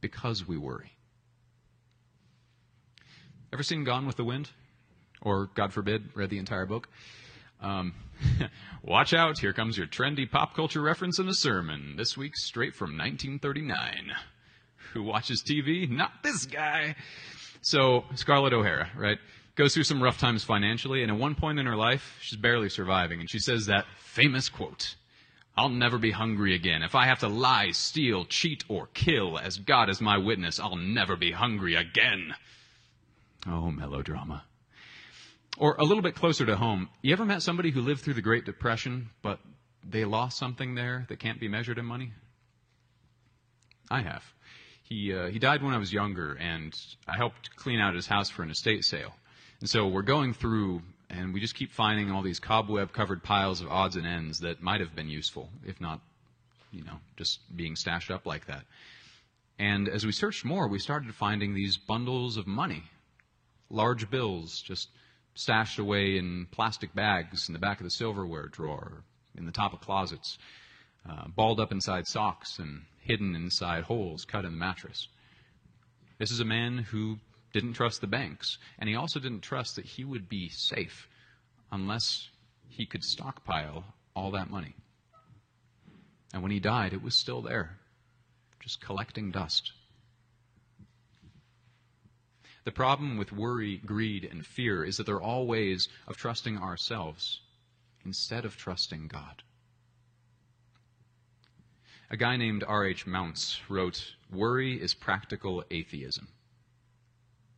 because 0.00 0.46
we 0.46 0.56
worry. 0.56 0.92
Ever 3.52 3.64
seen 3.64 3.82
Gone 3.82 4.06
with 4.06 4.14
the 4.14 4.24
Wind? 4.24 4.50
Or, 5.20 5.50
God 5.54 5.72
forbid, 5.72 6.10
read 6.14 6.30
the 6.30 6.38
entire 6.38 6.64
book? 6.64 6.88
Um, 7.60 7.92
watch 8.84 9.12
out, 9.12 9.40
here 9.40 9.52
comes 9.52 9.76
your 9.76 9.88
trendy 9.88 10.30
pop 10.30 10.54
culture 10.54 10.80
reference 10.80 11.18
in 11.18 11.28
a 11.28 11.34
sermon. 11.34 11.94
This 11.96 12.16
week, 12.16 12.36
straight 12.36 12.76
from 12.76 12.96
1939. 12.96 14.12
Who 14.92 15.02
watches 15.02 15.42
TV? 15.42 15.88
Not 15.88 16.22
this 16.22 16.46
guy. 16.46 16.96
So, 17.62 18.04
Scarlett 18.14 18.52
O'Hara, 18.52 18.90
right? 18.96 19.18
goes 19.60 19.74
through 19.74 19.84
some 19.84 20.02
rough 20.02 20.18
times 20.18 20.42
financially, 20.42 21.02
and 21.02 21.12
at 21.12 21.18
one 21.18 21.34
point 21.34 21.58
in 21.58 21.66
her 21.66 21.76
life, 21.76 22.16
she's 22.22 22.38
barely 22.38 22.70
surviving, 22.70 23.20
and 23.20 23.30
she 23.30 23.38
says 23.38 23.66
that 23.66 23.84
famous 23.98 24.48
quote 24.48 24.96
I'll 25.54 25.68
never 25.68 25.98
be 25.98 26.12
hungry 26.12 26.54
again. 26.54 26.82
If 26.82 26.94
I 26.94 27.06
have 27.06 27.18
to 27.18 27.28
lie, 27.28 27.72
steal, 27.72 28.24
cheat, 28.24 28.64
or 28.68 28.88
kill, 28.94 29.38
as 29.38 29.58
God 29.58 29.90
is 29.90 30.00
my 30.00 30.16
witness, 30.16 30.58
I'll 30.58 30.76
never 30.76 31.16
be 31.16 31.32
hungry 31.32 31.74
again. 31.74 32.34
Oh, 33.46 33.70
melodrama. 33.70 34.44
Or 35.58 35.74
a 35.78 35.84
little 35.84 36.02
bit 36.02 36.14
closer 36.14 36.46
to 36.46 36.56
home, 36.56 36.88
you 37.02 37.12
ever 37.12 37.26
met 37.26 37.42
somebody 37.42 37.70
who 37.70 37.82
lived 37.82 38.00
through 38.00 38.14
the 38.14 38.22
Great 38.22 38.46
Depression, 38.46 39.10
but 39.20 39.40
they 39.84 40.06
lost 40.06 40.38
something 40.38 40.74
there 40.74 41.04
that 41.10 41.18
can't 41.18 41.40
be 41.40 41.48
measured 41.48 41.76
in 41.76 41.84
money? 41.84 42.12
I 43.90 44.00
have. 44.00 44.22
He, 44.90 45.14
uh, 45.14 45.28
he 45.28 45.38
died 45.38 45.62
when 45.62 45.72
I 45.72 45.78
was 45.78 45.92
younger, 45.92 46.34
and 46.34 46.78
I 47.08 47.16
helped 47.16 47.56
clean 47.56 47.80
out 47.80 47.94
his 47.94 48.06
house 48.06 48.28
for 48.28 48.42
an 48.42 48.50
estate 48.50 48.84
sale. 48.84 49.14
And 49.60 49.70
so 49.70 49.86
we're 49.86 50.02
going 50.02 50.34
through 50.34 50.82
and 51.10 51.34
we 51.34 51.40
just 51.40 51.54
keep 51.54 51.72
finding 51.72 52.10
all 52.10 52.22
these 52.22 52.38
cobweb 52.38 52.92
covered 52.92 53.22
piles 53.22 53.60
of 53.60 53.68
odds 53.68 53.96
and 53.96 54.06
ends 54.06 54.40
that 54.40 54.62
might 54.62 54.80
have 54.80 54.94
been 54.94 55.08
useful, 55.08 55.50
if 55.66 55.80
not, 55.80 56.00
you 56.72 56.84
know, 56.84 57.00
just 57.16 57.40
being 57.56 57.74
stashed 57.74 58.10
up 58.10 58.26
like 58.26 58.46
that. 58.46 58.64
And 59.58 59.88
as 59.88 60.06
we 60.06 60.12
searched 60.12 60.44
more, 60.44 60.68
we 60.68 60.78
started 60.78 61.12
finding 61.14 61.52
these 61.52 61.76
bundles 61.76 62.36
of 62.36 62.46
money, 62.46 62.84
large 63.68 64.08
bills 64.08 64.62
just 64.62 64.88
stashed 65.34 65.78
away 65.78 66.16
in 66.16 66.46
plastic 66.50 66.94
bags 66.94 67.48
in 67.48 67.52
the 67.52 67.58
back 67.58 67.78
of 67.78 67.84
the 67.84 67.90
silverware 67.90 68.46
drawer, 68.46 69.02
in 69.36 69.46
the 69.46 69.52
top 69.52 69.72
of 69.72 69.80
closets, 69.80 70.38
uh, 71.08 71.28
balled 71.28 71.60
up 71.60 71.72
inside 71.72 72.06
socks 72.06 72.58
and 72.58 72.82
hidden 73.00 73.34
inside 73.34 73.84
holes 73.84 74.24
cut 74.24 74.44
in 74.44 74.52
the 74.52 74.58
mattress. 74.58 75.08
This 76.18 76.30
is 76.30 76.40
a 76.40 76.44
man 76.44 76.78
who 76.78 77.18
didn't 77.52 77.72
trust 77.72 78.00
the 78.00 78.06
banks, 78.06 78.58
and 78.78 78.88
he 78.88 78.94
also 78.94 79.18
didn't 79.18 79.40
trust 79.40 79.76
that 79.76 79.84
he 79.84 80.04
would 80.04 80.28
be 80.28 80.48
safe 80.48 81.08
unless 81.72 82.28
he 82.68 82.86
could 82.86 83.02
stockpile 83.02 83.84
all 84.14 84.30
that 84.32 84.50
money. 84.50 84.74
And 86.32 86.42
when 86.42 86.52
he 86.52 86.60
died, 86.60 86.92
it 86.92 87.02
was 87.02 87.16
still 87.16 87.42
there, 87.42 87.78
just 88.60 88.80
collecting 88.80 89.30
dust. 89.30 89.72
The 92.64 92.72
problem 92.72 93.16
with 93.16 93.32
worry, 93.32 93.78
greed, 93.78 94.28
and 94.30 94.46
fear 94.46 94.84
is 94.84 94.98
that 94.98 95.06
they're 95.06 95.20
all 95.20 95.46
ways 95.46 95.88
of 96.06 96.16
trusting 96.16 96.58
ourselves 96.58 97.40
instead 98.04 98.44
of 98.44 98.56
trusting 98.56 99.08
God. 99.08 99.42
A 102.10 102.16
guy 102.16 102.36
named 102.36 102.64
R.H. 102.66 103.06
Mounce 103.06 103.60
wrote, 103.68 104.14
Worry 104.32 104.74
is 104.74 104.94
practical 104.94 105.64
atheism. 105.70 106.28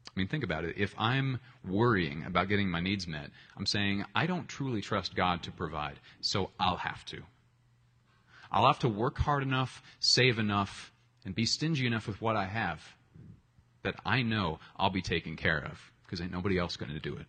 I 0.06 0.18
mean, 0.18 0.28
think 0.28 0.44
about 0.44 0.64
it. 0.64 0.76
If 0.76 0.94
I'm 0.98 1.40
worrying 1.66 2.24
about 2.26 2.48
getting 2.48 2.68
my 2.68 2.80
needs 2.80 3.06
met, 3.06 3.30
I'm 3.56 3.64
saying, 3.64 4.04
I 4.14 4.26
don't 4.26 4.46
truly 4.46 4.82
trust 4.82 5.14
God 5.14 5.42
to 5.44 5.50
provide, 5.50 5.98
so 6.20 6.50
I'll 6.60 6.76
have 6.76 7.02
to. 7.06 7.22
I'll 8.50 8.66
have 8.66 8.80
to 8.80 8.88
work 8.90 9.16
hard 9.18 9.42
enough, 9.42 9.82
save 10.00 10.38
enough, 10.38 10.92
and 11.24 11.34
be 11.34 11.46
stingy 11.46 11.86
enough 11.86 12.06
with 12.06 12.20
what 12.20 12.36
I 12.36 12.44
have 12.44 12.82
that 13.84 13.94
I 14.04 14.20
know 14.20 14.58
I'll 14.76 14.90
be 14.90 15.00
taken 15.00 15.34
care 15.34 15.64
of 15.64 15.80
because 16.04 16.20
ain't 16.20 16.30
nobody 16.30 16.58
else 16.58 16.76
going 16.76 16.92
to 16.92 17.00
do 17.00 17.16
it. 17.16 17.26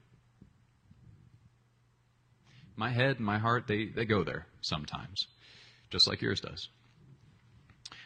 My 2.76 2.90
head 2.90 3.16
and 3.18 3.26
my 3.26 3.38
heart, 3.38 3.68
they, 3.68 3.86
they 3.86 4.04
go 4.04 4.26
there 4.26 4.46
sometimes, 4.60 5.28
just 5.90 6.06
like 6.08 6.22
yours 6.22 6.42
does. 6.42 6.68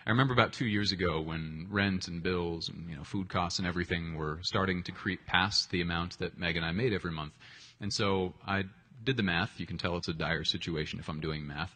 I 0.08 0.10
remember 0.12 0.32
about 0.32 0.54
two 0.54 0.68
years 0.68 0.94
ago 0.94 1.20
when 1.20 1.68
rent 1.70 2.08
and 2.08 2.24
bills 2.24 2.70
and 2.70 2.90
you 2.90 2.96
know 2.96 3.04
food 3.04 3.28
costs 3.28 3.60
and 3.60 3.68
everything 3.68 4.16
were 4.16 4.40
starting 4.42 4.82
to 4.84 4.94
creep 4.94 5.26
past 5.26 5.70
the 5.70 5.82
amount 5.82 6.18
that 6.20 6.40
Meg 6.40 6.56
and 6.56 6.66
I 6.66 6.72
made 6.72 6.94
every 6.94 7.12
month, 7.12 7.34
and 7.82 7.92
so 7.92 8.34
I 8.48 8.64
did 9.04 9.18
the 9.18 9.24
math. 9.24 9.60
You 9.60 9.66
can 9.66 9.78
tell 9.78 9.98
it's 9.98 10.08
a 10.08 10.14
dire 10.14 10.46
situation 10.46 10.98
if 11.00 11.10
I'm 11.10 11.20
doing 11.20 11.46
math, 11.46 11.76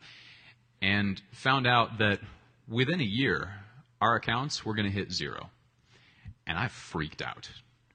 and 0.82 1.22
found 1.34 1.68
out 1.68 1.98
that 1.98 2.22
within 2.70 3.02
a 3.02 3.04
year 3.04 3.54
our 4.00 4.16
accounts 4.16 4.64
were 4.64 4.76
going 4.76 4.90
to 4.90 4.98
hit 4.98 5.12
zero, 5.12 5.50
and 6.48 6.58
I 6.58 6.70
freaked 6.70 7.22
out. 7.22 7.50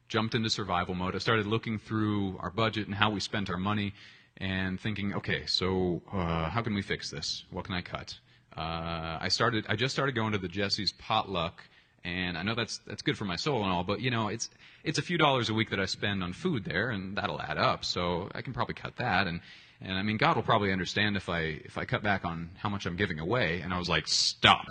Jumped 0.09 0.35
into 0.35 0.51
survival 0.51 0.95
mode. 0.95 1.15
I 1.15 1.19
started 1.19 1.47
looking 1.47 1.79
through 1.79 2.37
our 2.41 2.51
budget 2.51 2.89
and 2.89 2.95
how 2.95 3.09
we 3.09 3.21
spent 3.21 3.49
our 3.49 3.57
money, 3.57 3.95
and 4.37 4.79
thinking, 4.79 5.15
okay, 5.15 5.47
so 5.47 6.03
uh, 6.13 6.51
how 6.51 6.61
can 6.61 6.75
we 6.75 6.83
fix 6.83 7.11
this? 7.11 7.45
What 7.51 7.65
can 7.65 7.75
I 7.75 7.81
cut? 7.81 8.19
Uh, 8.57 9.19
I 9.21 9.29
started. 9.29 9.67
I 9.69 9.77
just 9.77 9.95
started 9.95 10.15
going 10.15 10.33
to 10.33 10.39
the 10.39 10.49
Jesse's 10.49 10.93
potluck, 10.93 11.63
and 12.05 12.39
I 12.39 12.43
know 12.43 12.55
that's 12.55 12.79
that's 12.87 13.03
good 13.03 13.19
for 13.19 13.25
my 13.25 13.37
soul 13.37 13.63
and 13.63 13.73
all, 13.73 13.85
but 13.85 14.01
you 14.01 14.11
know, 14.11 14.29
it's 14.29 14.49
it's 14.85 14.99
a 14.99 15.03
few 15.03 15.19
dollars 15.19 15.51
a 15.51 15.55
week 15.55 15.71
that 15.71 15.81
I 15.81 15.85
spend 15.85 16.23
on 16.23 16.33
food 16.33 16.65
there, 16.65 16.91
and 16.91 17.17
that'll 17.17 17.41
add 17.41 17.59
up. 17.59 17.85
So 17.85 18.31
I 18.35 18.43
can 18.43 18.53
probably 18.55 18.75
cut 18.75 18.97
that, 18.97 19.27
and 19.27 19.41
and 19.81 19.93
I 19.93 20.03
mean, 20.03 20.17
God 20.17 20.37
will 20.37 20.43
probably 20.43 20.73
understand 20.73 21.17
if 21.17 21.29
I 21.29 21.41
if 21.41 21.77
I 21.77 21.85
cut 21.85 22.03
back 22.03 22.25
on 22.25 22.51
how 22.57 22.69
much 22.69 22.87
I'm 22.87 22.97
giving 22.97 23.19
away. 23.19 23.61
And 23.61 23.75
I 23.75 23.79
was 23.79 23.89
like, 23.89 24.09
stop. 24.09 24.67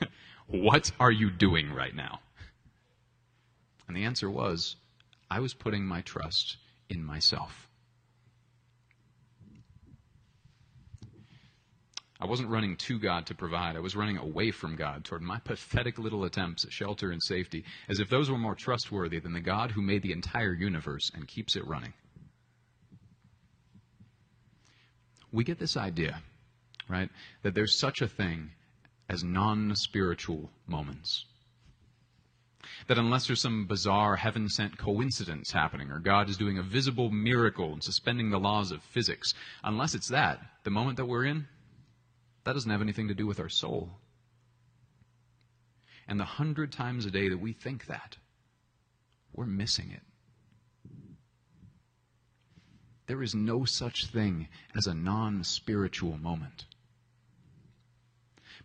what 0.46 0.90
are 0.98 1.12
you 1.12 1.30
doing 1.30 1.72
right 1.72 1.94
now? 1.94 2.20
And 3.86 3.96
the 3.96 4.04
answer 4.04 4.28
was, 4.28 4.76
I 5.30 5.40
was 5.40 5.54
putting 5.54 5.84
my 5.84 6.00
trust 6.00 6.56
in 6.88 7.04
myself. 7.04 7.67
I 12.20 12.26
wasn't 12.26 12.48
running 12.48 12.76
to 12.76 12.98
God 12.98 13.26
to 13.26 13.34
provide. 13.34 13.76
I 13.76 13.80
was 13.80 13.94
running 13.94 14.18
away 14.18 14.50
from 14.50 14.74
God 14.74 15.04
toward 15.04 15.22
my 15.22 15.38
pathetic 15.38 15.98
little 15.98 16.24
attempts 16.24 16.64
at 16.64 16.72
shelter 16.72 17.12
and 17.12 17.22
safety, 17.22 17.64
as 17.88 18.00
if 18.00 18.08
those 18.08 18.28
were 18.28 18.38
more 18.38 18.56
trustworthy 18.56 19.20
than 19.20 19.32
the 19.32 19.40
God 19.40 19.70
who 19.70 19.82
made 19.82 20.02
the 20.02 20.12
entire 20.12 20.52
universe 20.52 21.12
and 21.14 21.28
keeps 21.28 21.54
it 21.54 21.66
running. 21.66 21.92
We 25.30 25.44
get 25.44 25.60
this 25.60 25.76
idea, 25.76 26.20
right, 26.88 27.10
that 27.42 27.54
there's 27.54 27.78
such 27.78 28.00
a 28.00 28.08
thing 28.08 28.50
as 29.08 29.22
non 29.22 29.76
spiritual 29.76 30.50
moments. 30.66 31.24
That 32.88 32.98
unless 32.98 33.26
there's 33.26 33.42
some 33.42 33.66
bizarre 33.66 34.16
heaven 34.16 34.48
sent 34.48 34.76
coincidence 34.76 35.52
happening, 35.52 35.90
or 35.90 36.00
God 36.00 36.28
is 36.28 36.36
doing 36.36 36.58
a 36.58 36.62
visible 36.62 37.10
miracle 37.10 37.72
and 37.72 37.82
suspending 37.82 38.30
the 38.30 38.40
laws 38.40 38.72
of 38.72 38.82
physics, 38.82 39.34
unless 39.62 39.94
it's 39.94 40.08
that, 40.08 40.40
the 40.64 40.70
moment 40.70 40.96
that 40.96 41.06
we're 41.06 41.24
in, 41.24 41.46
that 42.48 42.54
doesn't 42.54 42.70
have 42.70 42.80
anything 42.80 43.08
to 43.08 43.14
do 43.14 43.26
with 43.26 43.40
our 43.40 43.50
soul. 43.50 43.90
And 46.08 46.18
the 46.18 46.24
hundred 46.24 46.72
times 46.72 47.04
a 47.04 47.10
day 47.10 47.28
that 47.28 47.36
we 47.36 47.52
think 47.52 47.84
that, 47.88 48.16
we're 49.34 49.44
missing 49.44 49.90
it. 49.90 50.00
There 53.06 53.22
is 53.22 53.34
no 53.34 53.66
such 53.66 54.06
thing 54.06 54.48
as 54.74 54.86
a 54.86 54.94
non 54.94 55.44
spiritual 55.44 56.16
moment. 56.16 56.64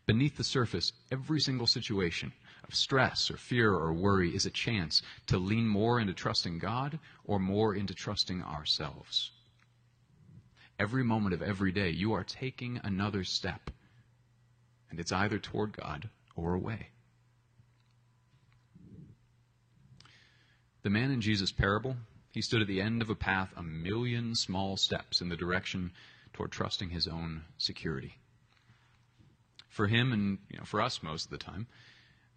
Beneath 0.06 0.38
the 0.38 0.46
surface, 0.46 0.94
every 1.12 1.42
single 1.42 1.68
situation 1.68 2.32
of 2.66 2.74
stress 2.74 3.30
or 3.30 3.36
fear 3.36 3.74
or 3.74 3.92
worry 3.92 4.34
is 4.34 4.46
a 4.46 4.50
chance 4.50 5.02
to 5.28 5.38
lean 5.38 5.68
more 5.68 6.00
into 6.00 6.14
trusting 6.14 6.58
God 6.58 7.00
or 7.26 7.38
more 7.38 7.76
into 7.76 7.94
trusting 7.94 8.44
ourselves. 8.44 9.32
Every 10.80 11.04
moment 11.04 11.34
of 11.34 11.42
every 11.42 11.72
day, 11.72 11.90
you 11.90 12.14
are 12.14 12.24
taking 12.24 12.80
another 12.84 13.24
step, 13.24 13.70
and 14.90 15.00
it's 15.00 15.12
either 15.12 15.40
toward 15.40 15.78
God 15.78 16.10
or 16.36 16.54
away. 16.54 16.90
The 20.82 20.90
man 20.90 21.12
in 21.12 21.22
Jesus' 21.22 21.52
parable 21.52 21.96
he 22.34 22.42
stood 22.42 22.62
at 22.62 22.68
the 22.68 22.82
end 22.82 23.04
of 23.04 23.12
a 23.12 23.16
path 23.16 23.54
a 23.56 23.62
million 23.62 24.34
small 24.34 24.76
steps 24.76 25.22
in 25.22 25.30
the 25.30 25.38
direction 25.38 25.92
toward 26.34 26.52
trusting 26.52 26.90
his 26.90 27.08
own 27.08 27.44
security. 27.60 28.18
For 29.70 29.86
him 29.88 30.12
and 30.12 30.40
you 30.50 30.58
know, 30.58 30.66
for 30.66 30.82
us 30.82 31.04
most 31.04 31.26
of 31.26 31.32
the 31.32 31.38
time, 31.38 31.68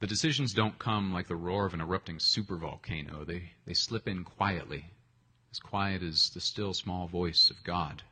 the 0.01 0.07
decisions 0.07 0.53
don't 0.53 0.79
come 0.79 1.15
like 1.15 1.29
the 1.29 1.37
roar 1.37 1.65
of 1.65 1.73
an 1.73 1.81
erupting 1.81 2.19
supervolcano. 2.19 3.25
They, 3.27 3.53
they 3.65 3.73
slip 3.73 4.07
in 4.07 4.23
quietly, 4.23 4.91
as 5.51 5.59
quiet 5.59 6.03
as 6.03 6.29
the 6.31 6.41
still 6.41 6.75
small 6.75 7.09
voice 7.09 7.49
of 7.49 7.65
God, 7.65 8.03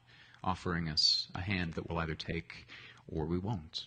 offering 0.44 0.88
us 0.88 1.26
a 1.34 1.40
hand 1.40 1.74
that 1.74 1.88
we'll 1.88 1.98
either 1.98 2.14
take 2.14 2.66
or 3.08 3.26
we 3.26 3.38
won't. 3.38 3.86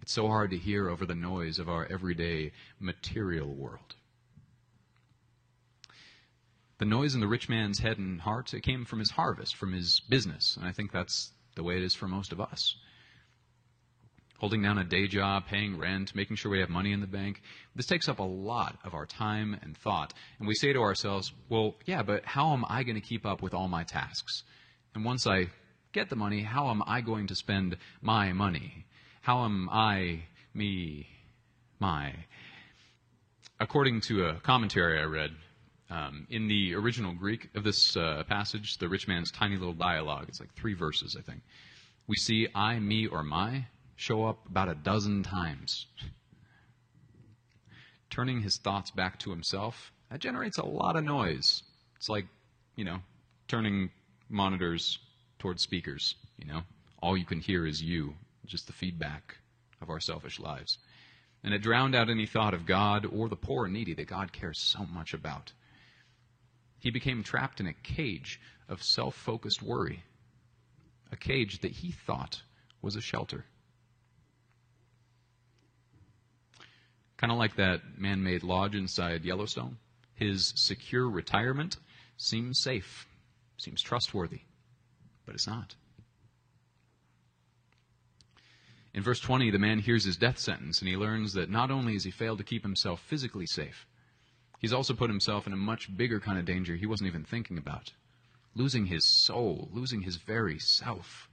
It's 0.00 0.12
so 0.12 0.28
hard 0.28 0.50
to 0.50 0.56
hear 0.56 0.88
over 0.88 1.04
the 1.04 1.14
noise 1.14 1.58
of 1.58 1.68
our 1.68 1.86
everyday 1.90 2.52
material 2.78 3.52
world. 3.52 3.96
The 6.78 6.84
noise 6.84 7.14
in 7.14 7.20
the 7.20 7.26
rich 7.26 7.48
man's 7.48 7.78
head 7.78 7.98
and 7.98 8.20
heart, 8.20 8.52
it 8.54 8.60
came 8.60 8.84
from 8.84 8.98
his 8.98 9.10
harvest, 9.10 9.56
from 9.56 9.72
his 9.72 10.00
business. 10.08 10.56
And 10.56 10.66
I 10.66 10.72
think 10.72 10.92
that's 10.92 11.32
the 11.54 11.62
way 11.62 11.76
it 11.76 11.82
is 11.82 11.94
for 11.94 12.06
most 12.06 12.32
of 12.32 12.40
us. 12.40 12.76
Holding 14.38 14.62
down 14.62 14.76
a 14.76 14.84
day 14.84 15.08
job, 15.08 15.46
paying 15.46 15.78
rent, 15.78 16.14
making 16.14 16.36
sure 16.36 16.50
we 16.50 16.60
have 16.60 16.68
money 16.68 16.92
in 16.92 17.00
the 17.00 17.06
bank. 17.06 17.40
This 17.74 17.86
takes 17.86 18.08
up 18.08 18.18
a 18.18 18.22
lot 18.22 18.76
of 18.84 18.92
our 18.92 19.06
time 19.06 19.58
and 19.62 19.74
thought. 19.76 20.12
And 20.38 20.46
we 20.46 20.54
say 20.54 20.74
to 20.74 20.80
ourselves, 20.80 21.32
well, 21.48 21.74
yeah, 21.86 22.02
but 22.02 22.26
how 22.26 22.52
am 22.52 22.64
I 22.68 22.82
going 22.82 23.00
to 23.00 23.00
keep 23.00 23.24
up 23.24 23.40
with 23.40 23.54
all 23.54 23.68
my 23.68 23.84
tasks? 23.84 24.44
And 24.96 25.04
once 25.04 25.26
I 25.26 25.48
get 25.92 26.08
the 26.08 26.16
money, 26.16 26.40
how 26.40 26.70
am 26.70 26.82
I 26.86 27.02
going 27.02 27.26
to 27.26 27.34
spend 27.34 27.76
my 28.00 28.32
money? 28.32 28.86
How 29.20 29.44
am 29.44 29.68
I, 29.70 30.22
me, 30.54 31.06
my? 31.78 32.14
According 33.60 34.00
to 34.08 34.24
a 34.24 34.40
commentary 34.40 34.98
I 34.98 35.04
read, 35.04 35.32
um, 35.90 36.26
in 36.30 36.48
the 36.48 36.74
original 36.76 37.12
Greek 37.12 37.50
of 37.54 37.62
this 37.62 37.94
uh, 37.94 38.24
passage, 38.26 38.78
the 38.78 38.88
rich 38.88 39.06
man's 39.06 39.30
tiny 39.30 39.58
little 39.58 39.74
dialogue, 39.74 40.24
it's 40.28 40.40
like 40.40 40.54
three 40.54 40.72
verses, 40.72 41.14
I 41.14 41.20
think. 41.20 41.42
We 42.06 42.16
see 42.16 42.48
I, 42.54 42.78
me, 42.78 43.06
or 43.06 43.22
my 43.22 43.66
show 43.96 44.24
up 44.24 44.46
about 44.48 44.70
a 44.70 44.74
dozen 44.74 45.22
times. 45.22 45.84
Turning 48.08 48.40
his 48.40 48.56
thoughts 48.56 48.90
back 48.90 49.18
to 49.18 49.30
himself, 49.30 49.92
that 50.10 50.20
generates 50.20 50.56
a 50.56 50.64
lot 50.64 50.96
of 50.96 51.04
noise. 51.04 51.62
It's 51.96 52.08
like, 52.08 52.24
you 52.76 52.86
know, 52.86 53.00
turning 53.46 53.90
monitors 54.28 54.98
towards 55.38 55.62
speakers, 55.62 56.14
you 56.38 56.46
know. 56.46 56.62
All 57.02 57.16
you 57.16 57.24
can 57.24 57.40
hear 57.40 57.66
is 57.66 57.82
you, 57.82 58.14
just 58.46 58.66
the 58.66 58.72
feedback 58.72 59.36
of 59.80 59.90
our 59.90 60.00
selfish 60.00 60.40
lives. 60.40 60.78
And 61.44 61.54
it 61.54 61.62
drowned 61.62 61.94
out 61.94 62.10
any 62.10 62.26
thought 62.26 62.54
of 62.54 62.66
God 62.66 63.06
or 63.06 63.28
the 63.28 63.36
poor 63.36 63.66
and 63.66 63.74
needy 63.74 63.94
that 63.94 64.08
God 64.08 64.32
cares 64.32 64.58
so 64.58 64.84
much 64.86 65.14
about. 65.14 65.52
He 66.78 66.90
became 66.90 67.22
trapped 67.22 67.60
in 67.60 67.66
a 67.66 67.72
cage 67.72 68.40
of 68.68 68.82
self 68.82 69.14
focused 69.14 69.62
worry, 69.62 70.02
a 71.12 71.16
cage 71.16 71.60
that 71.60 71.72
he 71.72 71.92
thought 71.92 72.42
was 72.82 72.96
a 72.96 73.00
shelter. 73.00 73.44
Kind 77.16 77.32
of 77.32 77.38
like 77.38 77.56
that 77.56 77.98
man 77.98 78.22
made 78.22 78.42
lodge 78.42 78.74
inside 78.74 79.24
Yellowstone. 79.24 79.78
His 80.14 80.52
secure 80.56 81.08
retirement 81.08 81.76
seems 82.16 82.58
safe, 82.58 83.06
seems 83.56 83.82
trustworthy, 83.82 84.42
but 85.24 85.34
it's 85.34 85.46
not. 85.46 85.74
In 88.94 89.02
verse 89.02 89.20
20, 89.20 89.50
the 89.50 89.58
man 89.58 89.78
hears 89.78 90.04
his 90.04 90.16
death 90.16 90.38
sentence 90.38 90.80
and 90.80 90.88
he 90.88 90.96
learns 90.96 91.34
that 91.34 91.50
not 91.50 91.70
only 91.70 91.92
has 91.92 92.04
he 92.04 92.10
failed 92.10 92.38
to 92.38 92.44
keep 92.44 92.62
himself 92.62 93.00
physically 93.00 93.46
safe, 93.46 93.86
He's 94.58 94.72
also 94.72 94.94
put 94.94 95.10
himself 95.10 95.46
in 95.46 95.52
a 95.52 95.56
much 95.56 95.94
bigger 95.96 96.20
kind 96.20 96.38
of 96.38 96.44
danger 96.44 96.76
he 96.76 96.86
wasn't 96.86 97.08
even 97.08 97.24
thinking 97.24 97.58
about 97.58 97.92
losing 98.54 98.86
his 98.86 99.04
soul, 99.04 99.68
losing 99.70 100.00
his 100.00 100.16
very 100.16 100.58
self. 100.58 101.28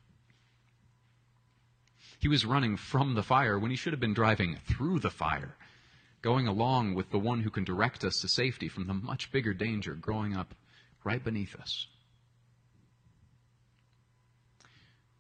He 2.20 2.28
was 2.28 2.46
running 2.46 2.76
from 2.76 3.14
the 3.14 3.24
fire 3.24 3.58
when 3.58 3.72
he 3.72 3.78
should 3.78 3.94
have 3.94 4.00
been 4.00 4.14
driving 4.14 4.58
through 4.68 5.00
the 5.00 5.10
fire, 5.10 5.56
going 6.22 6.48
along 6.48 6.96
with 6.96 7.12
the 7.12 7.20
one 7.20 7.40
who 7.40 7.50
can 7.50 7.64
direct 7.64 8.04
us 8.04 8.20
to 8.20 8.28
safety 8.28 8.68
from 8.68 8.88
the 8.88 8.94
much 8.94 9.32
bigger 9.32 9.54
danger 9.54 9.94
growing 9.94 10.36
up 10.36 10.54
right 11.06 11.24
beneath 11.24 11.56
us. 11.56 11.88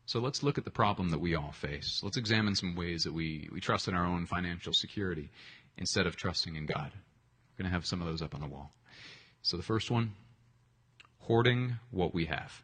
So 0.06 0.20
let's 0.20 0.44
look 0.44 0.58
at 0.58 0.66
the 0.66 0.72
problem 0.72 1.10
that 1.10 1.20
we 1.20 1.36
all 1.36 1.52
face. 1.52 2.02
Let's 2.04 2.18
examine 2.18 2.56
some 2.56 2.76
ways 2.76 3.04
that 3.04 3.14
we, 3.14 3.50
we 3.52 3.62
trust 3.62 3.88
in 3.88 3.96
our 3.96 4.06
own 4.06 4.26
financial 4.26 4.74
security 4.74 5.30
instead 5.78 6.06
of 6.06 6.16
trusting 6.16 6.56
in 6.56 6.66
God. 6.66 6.92
We're 6.94 7.64
going 7.64 7.72
to 7.72 7.76
have 7.76 7.86
some 7.86 8.02
of 8.02 8.08
those 8.08 8.22
up 8.22 8.36
on 8.36 8.42
the 8.42 8.48
wall. 8.48 8.72
So 9.42 9.58
the 9.58 9.64
first 9.64 9.90
one 9.90 10.14
hoarding 11.20 11.78
what 11.92 12.14
we 12.14 12.26
have. 12.26 12.62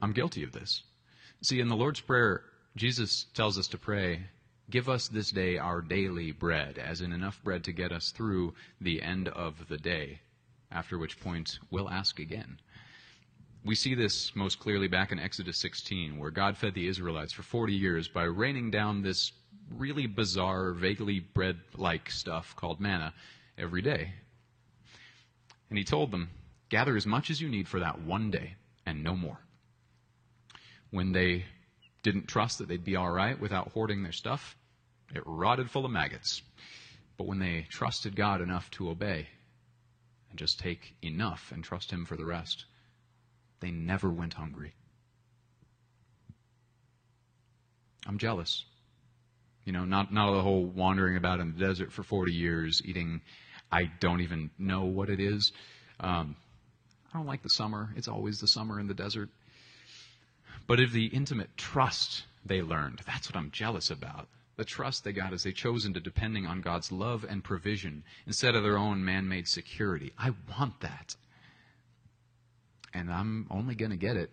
I'm 0.00 0.12
guilty 0.12 0.42
of 0.42 0.52
this. 0.52 0.82
See, 1.42 1.60
in 1.60 1.68
the 1.68 1.76
Lord's 1.76 2.00
Prayer, 2.00 2.42
Jesus 2.76 3.26
tells 3.34 3.58
us 3.58 3.68
to 3.68 3.78
pray, 3.78 4.22
Give 4.70 4.88
us 4.88 5.08
this 5.08 5.30
day 5.30 5.58
our 5.58 5.82
daily 5.82 6.32
bread, 6.32 6.78
as 6.78 7.02
in 7.02 7.12
enough 7.12 7.42
bread 7.42 7.64
to 7.64 7.72
get 7.72 7.92
us 7.92 8.10
through 8.10 8.54
the 8.80 9.02
end 9.02 9.28
of 9.28 9.68
the 9.68 9.76
day, 9.76 10.20
after 10.70 10.96
which 10.96 11.20
point 11.20 11.58
we'll 11.70 11.90
ask 11.90 12.18
again. 12.18 12.58
We 13.64 13.76
see 13.76 13.94
this 13.94 14.34
most 14.34 14.58
clearly 14.58 14.88
back 14.88 15.12
in 15.12 15.20
Exodus 15.20 15.56
16, 15.58 16.18
where 16.18 16.32
God 16.32 16.56
fed 16.56 16.74
the 16.74 16.88
Israelites 16.88 17.32
for 17.32 17.42
40 17.42 17.72
years 17.72 18.08
by 18.08 18.24
raining 18.24 18.72
down 18.72 19.02
this 19.02 19.30
really 19.70 20.08
bizarre, 20.08 20.72
vaguely 20.72 21.20
bread 21.20 21.60
like 21.76 22.10
stuff 22.10 22.56
called 22.56 22.80
manna 22.80 23.14
every 23.56 23.80
day. 23.80 24.14
And 25.68 25.78
he 25.78 25.84
told 25.84 26.10
them, 26.10 26.30
Gather 26.70 26.96
as 26.96 27.06
much 27.06 27.30
as 27.30 27.40
you 27.40 27.48
need 27.48 27.68
for 27.68 27.78
that 27.80 28.00
one 28.00 28.32
day 28.32 28.54
and 28.84 29.04
no 29.04 29.14
more. 29.14 29.38
When 30.90 31.12
they 31.12 31.44
didn't 32.02 32.26
trust 32.26 32.58
that 32.58 32.68
they'd 32.68 32.84
be 32.84 32.96
all 32.96 33.10
right 33.10 33.38
without 33.38 33.72
hoarding 33.72 34.02
their 34.02 34.12
stuff, 34.12 34.56
it 35.14 35.22
rotted 35.24 35.70
full 35.70 35.84
of 35.84 35.92
maggots. 35.92 36.42
But 37.16 37.28
when 37.28 37.38
they 37.38 37.66
trusted 37.70 38.16
God 38.16 38.40
enough 38.40 38.70
to 38.72 38.90
obey 38.90 39.28
and 40.30 40.38
just 40.38 40.58
take 40.58 40.96
enough 41.02 41.52
and 41.52 41.62
trust 41.62 41.92
Him 41.92 42.04
for 42.04 42.16
the 42.16 42.24
rest, 42.24 42.64
they 43.62 43.70
never 43.70 44.10
went 44.10 44.34
hungry. 44.34 44.74
I'm 48.06 48.18
jealous. 48.18 48.64
You 49.64 49.72
know, 49.72 49.84
not, 49.84 50.12
not 50.12 50.34
the 50.34 50.42
whole 50.42 50.64
wandering 50.66 51.16
about 51.16 51.40
in 51.40 51.54
the 51.54 51.64
desert 51.64 51.92
for 51.92 52.02
40 52.02 52.32
years, 52.32 52.82
eating, 52.84 53.22
I 53.70 53.84
don't 54.00 54.20
even 54.20 54.50
know 54.58 54.84
what 54.84 55.08
it 55.08 55.20
is. 55.20 55.52
Um, 56.00 56.36
I 57.14 57.18
don't 57.18 57.26
like 57.26 57.42
the 57.42 57.50
summer. 57.50 57.90
It's 57.96 58.08
always 58.08 58.40
the 58.40 58.48
summer 58.48 58.80
in 58.80 58.88
the 58.88 58.94
desert. 58.94 59.28
But 60.66 60.80
of 60.80 60.92
the 60.92 61.06
intimate 61.06 61.56
trust 61.56 62.24
they 62.44 62.60
learned, 62.60 63.02
that's 63.06 63.28
what 63.28 63.36
I'm 63.36 63.50
jealous 63.52 63.90
about. 63.90 64.26
The 64.56 64.64
trust 64.64 65.04
they 65.04 65.12
got 65.12 65.32
as 65.32 65.44
they 65.44 65.52
chose 65.52 65.84
into 65.84 66.00
depending 66.00 66.46
on 66.46 66.60
God's 66.60 66.90
love 66.90 67.24
and 67.28 67.42
provision 67.42 68.02
instead 68.26 68.54
of 68.54 68.62
their 68.62 68.76
own 68.76 69.04
man 69.04 69.28
made 69.28 69.48
security. 69.48 70.12
I 70.18 70.32
want 70.58 70.80
that. 70.80 71.14
And 72.94 73.10
I'm 73.10 73.46
only 73.50 73.74
going 73.74 73.90
to 73.90 73.96
get 73.96 74.16
it 74.16 74.30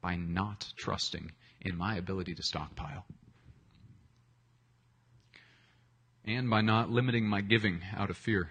by 0.00 0.16
not 0.16 0.72
trusting 0.76 1.32
in 1.60 1.76
my 1.76 1.96
ability 1.96 2.34
to 2.34 2.42
stockpile 2.42 3.04
and 6.24 6.48
by 6.48 6.60
not 6.60 6.90
limiting 6.90 7.26
my 7.26 7.40
giving 7.40 7.80
out 7.96 8.10
of 8.10 8.16
fear. 8.16 8.48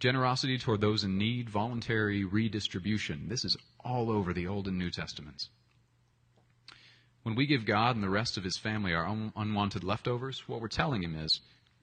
Generosity 0.00 0.58
toward 0.58 0.80
those 0.80 1.04
in 1.04 1.16
need, 1.16 1.48
voluntary 1.48 2.24
redistribution. 2.24 3.28
This 3.28 3.44
is 3.44 3.56
all 3.84 4.10
over 4.10 4.32
the 4.32 4.48
Old 4.48 4.66
and 4.66 4.78
New 4.78 4.90
Testaments. 4.90 5.48
When 7.22 7.36
we 7.36 7.46
give 7.46 7.64
God 7.64 7.94
and 7.94 8.02
the 8.02 8.10
rest 8.10 8.36
of 8.36 8.42
his 8.42 8.58
family 8.58 8.94
our 8.94 9.06
un- 9.06 9.32
unwanted 9.36 9.84
leftovers, 9.84 10.42
what 10.48 10.60
we're 10.60 10.68
telling 10.68 11.04
him 11.04 11.14
is, 11.14 11.40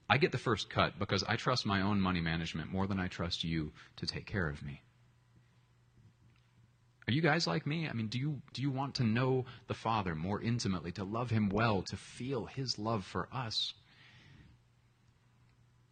I 0.08 0.18
get 0.18 0.32
the 0.32 0.38
first 0.38 0.68
cut 0.68 0.98
because 0.98 1.24
I 1.24 1.36
trust 1.36 1.64
my 1.64 1.80
own 1.80 2.00
money 2.00 2.20
management 2.20 2.70
more 2.70 2.86
than 2.86 3.00
I 3.00 3.08
trust 3.08 3.42
you 3.42 3.72
to 3.96 4.06
take 4.06 4.26
care 4.26 4.48
of 4.48 4.62
me. 4.62 4.82
Are 7.10 7.12
you 7.12 7.22
guys 7.22 7.48
like 7.48 7.66
me? 7.66 7.88
I 7.88 7.92
mean, 7.92 8.06
do 8.06 8.20
you, 8.20 8.40
do 8.52 8.62
you 8.62 8.70
want 8.70 8.94
to 8.94 9.02
know 9.02 9.44
the 9.66 9.74
Father 9.74 10.14
more 10.14 10.40
intimately, 10.40 10.92
to 10.92 11.02
love 11.02 11.28
him 11.28 11.48
well, 11.48 11.82
to 11.82 11.96
feel 11.96 12.44
his 12.44 12.78
love 12.78 13.04
for 13.04 13.26
us? 13.32 13.74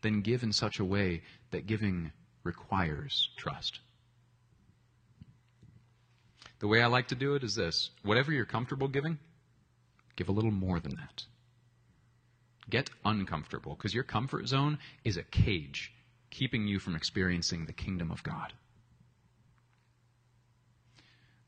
Then 0.01 0.21
give 0.21 0.45
in 0.45 0.53
such 0.53 0.79
a 0.79 0.85
way 0.85 1.23
that 1.51 1.67
giving 1.67 2.13
requires 2.45 3.31
trust. 3.37 3.81
The 6.61 6.69
way 6.69 6.83
I 6.83 6.87
like 6.87 7.09
to 7.09 7.17
do 7.17 7.35
it 7.35 7.43
is 7.43 7.57
this 7.57 7.91
whatever 8.05 8.31
you're 8.33 8.45
comfortable 8.45 8.87
giving, 8.87 9.19
give 10.15 10.29
a 10.29 10.33
little 10.33 10.53
more 10.53 10.79
than 10.79 10.95
that. 10.95 11.25
Get 12.71 12.91
uncomfortable 13.05 13.75
because 13.75 13.93
your 13.93 14.05
comfort 14.05 14.47
zone 14.47 14.79
is 15.03 15.17
a 15.17 15.25
cage 15.25 15.93
keeping 16.31 16.69
you 16.69 16.79
from 16.79 16.95
experiencing 16.95 17.67
the 17.67 17.73
kingdom 17.73 18.13
of 18.13 18.23
God. 18.23 18.53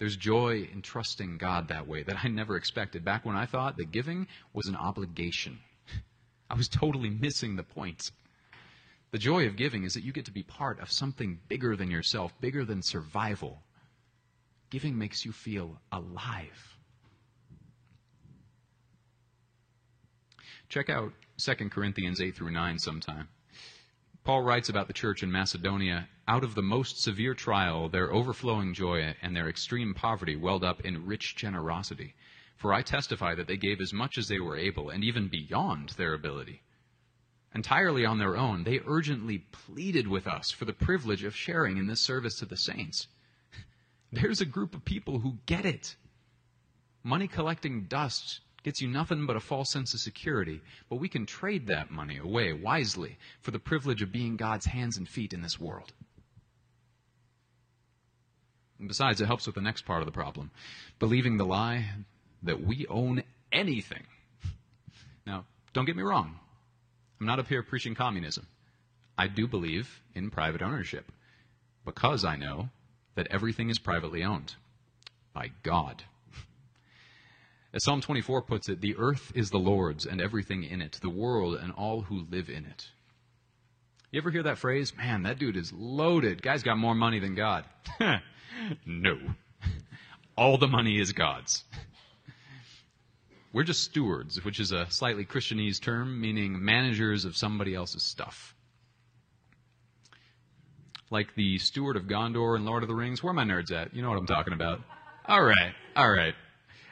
There's 0.00 0.16
joy 0.16 0.66
in 0.72 0.80
trusting 0.80 1.36
God 1.36 1.68
that 1.68 1.86
way 1.86 2.02
that 2.04 2.24
I 2.24 2.28
never 2.28 2.56
expected. 2.56 3.04
Back 3.04 3.26
when 3.26 3.36
I 3.36 3.44
thought 3.44 3.76
that 3.76 3.92
giving 3.92 4.28
was 4.54 4.66
an 4.66 4.74
obligation, 4.74 5.58
I 6.48 6.54
was 6.54 6.70
totally 6.70 7.10
missing 7.10 7.54
the 7.54 7.62
point. 7.62 8.10
The 9.10 9.18
joy 9.18 9.46
of 9.46 9.56
giving 9.56 9.84
is 9.84 9.92
that 9.92 10.02
you 10.02 10.14
get 10.14 10.24
to 10.24 10.32
be 10.32 10.42
part 10.42 10.80
of 10.80 10.90
something 10.90 11.38
bigger 11.48 11.76
than 11.76 11.90
yourself, 11.90 12.32
bigger 12.40 12.64
than 12.64 12.80
survival. 12.80 13.62
Giving 14.70 14.96
makes 14.96 15.26
you 15.26 15.32
feel 15.32 15.78
alive. 15.92 16.78
Check 20.70 20.88
out 20.88 21.12
2 21.36 21.54
Corinthians 21.68 22.22
8 22.22 22.34
through 22.34 22.52
9 22.52 22.78
sometime. 22.78 23.28
Paul 24.22 24.42
writes 24.42 24.68
about 24.68 24.86
the 24.86 24.92
church 24.92 25.22
in 25.22 25.32
Macedonia 25.32 26.08
out 26.28 26.44
of 26.44 26.54
the 26.54 26.62
most 26.62 27.00
severe 27.00 27.34
trial, 27.34 27.88
their 27.88 28.12
overflowing 28.12 28.74
joy 28.74 29.16
and 29.22 29.34
their 29.34 29.48
extreme 29.48 29.94
poverty 29.94 30.36
welled 30.36 30.62
up 30.62 30.82
in 30.82 31.06
rich 31.06 31.36
generosity. 31.36 32.14
For 32.56 32.74
I 32.74 32.82
testify 32.82 33.34
that 33.34 33.46
they 33.46 33.56
gave 33.56 33.80
as 33.80 33.94
much 33.94 34.18
as 34.18 34.28
they 34.28 34.38
were 34.38 34.58
able, 34.58 34.90
and 34.90 35.02
even 35.02 35.28
beyond 35.28 35.90
their 35.90 36.12
ability. 36.12 36.62
Entirely 37.54 38.04
on 38.04 38.18
their 38.18 38.36
own, 38.36 38.64
they 38.64 38.80
urgently 38.86 39.38
pleaded 39.38 40.06
with 40.06 40.26
us 40.26 40.50
for 40.50 40.66
the 40.66 40.74
privilege 40.74 41.24
of 41.24 41.34
sharing 41.34 41.78
in 41.78 41.86
this 41.86 42.00
service 42.00 42.36
to 42.36 42.44
the 42.44 42.58
saints. 42.58 43.08
There's 44.12 44.42
a 44.42 44.46
group 44.46 44.74
of 44.74 44.84
people 44.84 45.20
who 45.20 45.38
get 45.46 45.64
it. 45.64 45.96
Money 47.02 47.26
collecting 47.26 47.84
dust 47.84 48.40
gets 48.62 48.80
you 48.80 48.88
nothing 48.88 49.26
but 49.26 49.36
a 49.36 49.40
false 49.40 49.70
sense 49.70 49.94
of 49.94 50.00
security, 50.00 50.60
but 50.88 50.96
we 50.96 51.08
can 51.08 51.26
trade 51.26 51.66
that 51.66 51.90
money 51.90 52.18
away 52.18 52.52
wisely 52.52 53.18
for 53.40 53.50
the 53.50 53.58
privilege 53.58 54.02
of 54.02 54.12
being 54.12 54.36
God's 54.36 54.66
hands 54.66 54.96
and 54.96 55.08
feet 55.08 55.32
in 55.32 55.42
this 55.42 55.58
world. 55.58 55.92
And 58.78 58.88
besides, 58.88 59.20
it 59.20 59.26
helps 59.26 59.46
with 59.46 59.54
the 59.54 59.60
next 59.60 59.84
part 59.84 60.00
of 60.00 60.06
the 60.06 60.12
problem 60.12 60.50
believing 60.98 61.36
the 61.36 61.44
lie 61.44 61.86
that 62.42 62.64
we 62.64 62.86
own 62.88 63.22
anything. 63.52 64.04
Now, 65.26 65.44
don't 65.72 65.84
get 65.84 65.96
me 65.96 66.02
wrong. 66.02 66.38
I'm 67.20 67.26
not 67.26 67.38
up 67.38 67.48
here 67.48 67.62
preaching 67.62 67.94
communism. 67.94 68.46
I 69.18 69.28
do 69.28 69.46
believe 69.46 70.00
in 70.14 70.30
private 70.30 70.62
ownership 70.62 71.12
because 71.84 72.24
I 72.24 72.36
know 72.36 72.70
that 73.14 73.26
everything 73.30 73.68
is 73.68 73.78
privately 73.78 74.24
owned 74.24 74.54
by 75.34 75.50
God. 75.62 76.02
As 77.72 77.84
Psalm 77.84 78.00
24 78.00 78.42
puts 78.42 78.68
it, 78.68 78.80
the 78.80 78.96
earth 78.96 79.30
is 79.34 79.50
the 79.50 79.58
Lord's 79.58 80.04
and 80.04 80.20
everything 80.20 80.64
in 80.64 80.82
it, 80.82 80.98
the 81.00 81.10
world 81.10 81.54
and 81.54 81.72
all 81.72 82.02
who 82.02 82.26
live 82.30 82.48
in 82.48 82.66
it. 82.66 82.88
You 84.10 84.20
ever 84.20 84.30
hear 84.30 84.42
that 84.42 84.58
phrase? 84.58 84.92
Man, 84.96 85.22
that 85.22 85.38
dude 85.38 85.56
is 85.56 85.72
loaded. 85.72 86.42
Guy's 86.42 86.64
got 86.64 86.78
more 86.78 86.96
money 86.96 87.20
than 87.20 87.36
God. 87.36 87.64
no. 88.86 89.18
All 90.36 90.58
the 90.58 90.66
money 90.66 90.98
is 90.98 91.12
God's. 91.12 91.62
We're 93.52 93.62
just 93.62 93.84
stewards, 93.84 94.44
which 94.44 94.58
is 94.58 94.72
a 94.72 94.90
slightly 94.90 95.24
Christianese 95.24 95.80
term 95.80 96.20
meaning 96.20 96.64
managers 96.64 97.24
of 97.24 97.36
somebody 97.36 97.74
else's 97.74 98.02
stuff. 98.02 98.54
Like 101.10 101.34
the 101.36 101.58
steward 101.58 101.96
of 101.96 102.04
Gondor 102.04 102.56
and 102.56 102.64
Lord 102.64 102.82
of 102.82 102.88
the 102.88 102.94
Rings. 102.94 103.22
Where 103.22 103.30
are 103.30 103.34
my 103.34 103.44
nerds 103.44 103.70
at? 103.70 103.94
You 103.94 104.02
know 104.02 104.10
what 104.10 104.18
I'm 104.18 104.26
talking 104.26 104.54
about. 104.54 104.80
All 105.26 105.42
right, 105.42 105.74
all 105.94 106.10
right. 106.10 106.34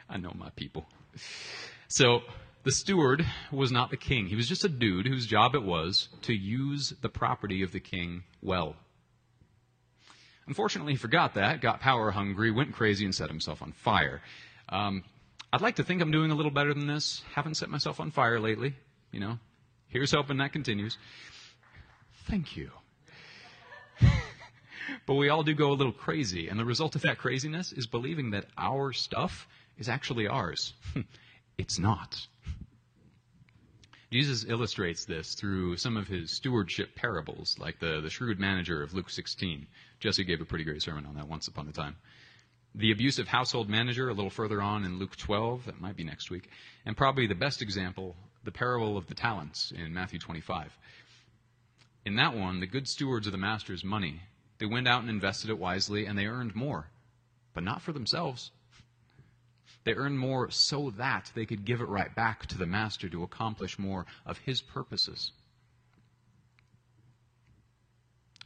I 0.09 0.17
know 0.17 0.33
my 0.35 0.49
people. 0.51 0.85
So 1.87 2.21
the 2.63 2.71
steward 2.71 3.25
was 3.51 3.71
not 3.71 3.89
the 3.89 3.97
king. 3.97 4.27
He 4.27 4.35
was 4.35 4.47
just 4.47 4.65
a 4.65 4.69
dude 4.69 5.07
whose 5.07 5.25
job 5.25 5.55
it 5.55 5.63
was 5.63 6.09
to 6.23 6.33
use 6.33 6.93
the 7.01 7.09
property 7.09 7.63
of 7.63 7.71
the 7.71 7.79
king 7.79 8.23
well. 8.41 8.75
Unfortunately, 10.47 10.93
he 10.93 10.97
forgot 10.97 11.35
that, 11.35 11.61
got 11.61 11.79
power 11.79 12.09
hungry, 12.11 12.49
went 12.49 12.73
crazy, 12.73 13.05
and 13.05 13.13
set 13.13 13.29
himself 13.29 13.61
on 13.61 13.71
fire. 13.71 14.21
Um, 14.67 15.03
I'd 15.53 15.61
like 15.61 15.75
to 15.75 15.83
think 15.83 16.01
I'm 16.01 16.11
doing 16.11 16.31
a 16.31 16.35
little 16.35 16.51
better 16.51 16.73
than 16.73 16.87
this. 16.87 17.21
Haven't 17.33 17.55
set 17.55 17.69
myself 17.69 17.99
on 17.99 18.11
fire 18.11 18.39
lately. 18.39 18.75
You 19.11 19.19
know, 19.19 19.39
here's 19.87 20.11
hoping 20.11 20.37
that 20.37 20.51
continues. 20.51 20.97
Thank 22.25 22.57
you. 22.57 22.71
but 25.05 25.15
we 25.15 25.29
all 25.29 25.43
do 25.43 25.53
go 25.53 25.71
a 25.71 25.73
little 25.73 25.93
crazy, 25.93 26.47
and 26.49 26.59
the 26.59 26.65
result 26.65 26.95
of 26.95 27.03
that 27.03 27.19
craziness 27.19 27.71
is 27.71 27.87
believing 27.87 28.31
that 28.31 28.45
our 28.57 28.91
stuff 28.91 29.47
is 29.79 29.89
actually 29.89 30.27
ours. 30.27 30.73
it's 31.57 31.79
not. 31.79 32.19
Jesus 34.11 34.43
illustrates 34.47 35.05
this 35.05 35.35
through 35.35 35.77
some 35.77 35.95
of 35.95 36.07
his 36.07 36.31
stewardship 36.31 36.95
parables, 36.95 37.55
like 37.59 37.79
the, 37.79 38.01
the 38.01 38.09
shrewd 38.09 38.39
manager 38.39 38.81
of 38.81 38.93
Luke 38.93 39.09
16. 39.09 39.67
Jesse 39.99 40.23
gave 40.23 40.41
a 40.41 40.45
pretty 40.45 40.63
great 40.63 40.81
sermon 40.81 41.05
on 41.05 41.15
that 41.15 41.27
once 41.27 41.47
upon 41.47 41.67
a 41.67 41.71
time. 41.71 41.95
The 42.75 42.91
abusive 42.91 43.27
household 43.27 43.69
manager, 43.69 44.09
a 44.09 44.13
little 44.13 44.29
further 44.31 44.61
on 44.61 44.83
in 44.83 44.99
Luke 44.99 45.15
12, 45.15 45.65
that 45.65 45.81
might 45.81 45.95
be 45.95 46.03
next 46.03 46.31
week. 46.31 46.49
And 46.85 46.97
probably 46.97 47.27
the 47.27 47.35
best 47.35 47.61
example, 47.61 48.15
the 48.43 48.51
parable 48.51 48.97
of 48.97 49.07
the 49.07 49.15
talents 49.15 49.71
in 49.71 49.93
Matthew 49.93 50.19
25. 50.19 50.75
In 52.05 52.15
that 52.15 52.35
one, 52.35 52.59
the 52.59 52.67
good 52.67 52.87
stewards 52.87 53.27
of 53.27 53.31
the 53.31 53.37
master's 53.37 53.83
money, 53.83 54.21
they 54.57 54.65
went 54.65 54.87
out 54.87 55.01
and 55.01 55.09
invested 55.09 55.51
it 55.51 55.59
wisely, 55.59 56.05
and 56.05 56.17
they 56.17 56.25
earned 56.25 56.55
more, 56.55 56.87
but 57.53 57.63
not 57.63 57.81
for 57.81 57.91
themselves. 57.91 58.51
They 59.89 59.95
earned 59.95 60.19
more 60.19 60.51
so 60.51 60.91
that 60.97 61.31
they 61.33 61.47
could 61.47 61.65
give 61.65 61.81
it 61.81 61.87
right 61.87 62.13
back 62.13 62.45
to 62.45 62.59
the 62.59 62.67
master 62.67 63.09
to 63.09 63.23
accomplish 63.23 63.79
more 63.79 64.05
of 64.23 64.37
his 64.37 64.61
purposes. 64.61 65.31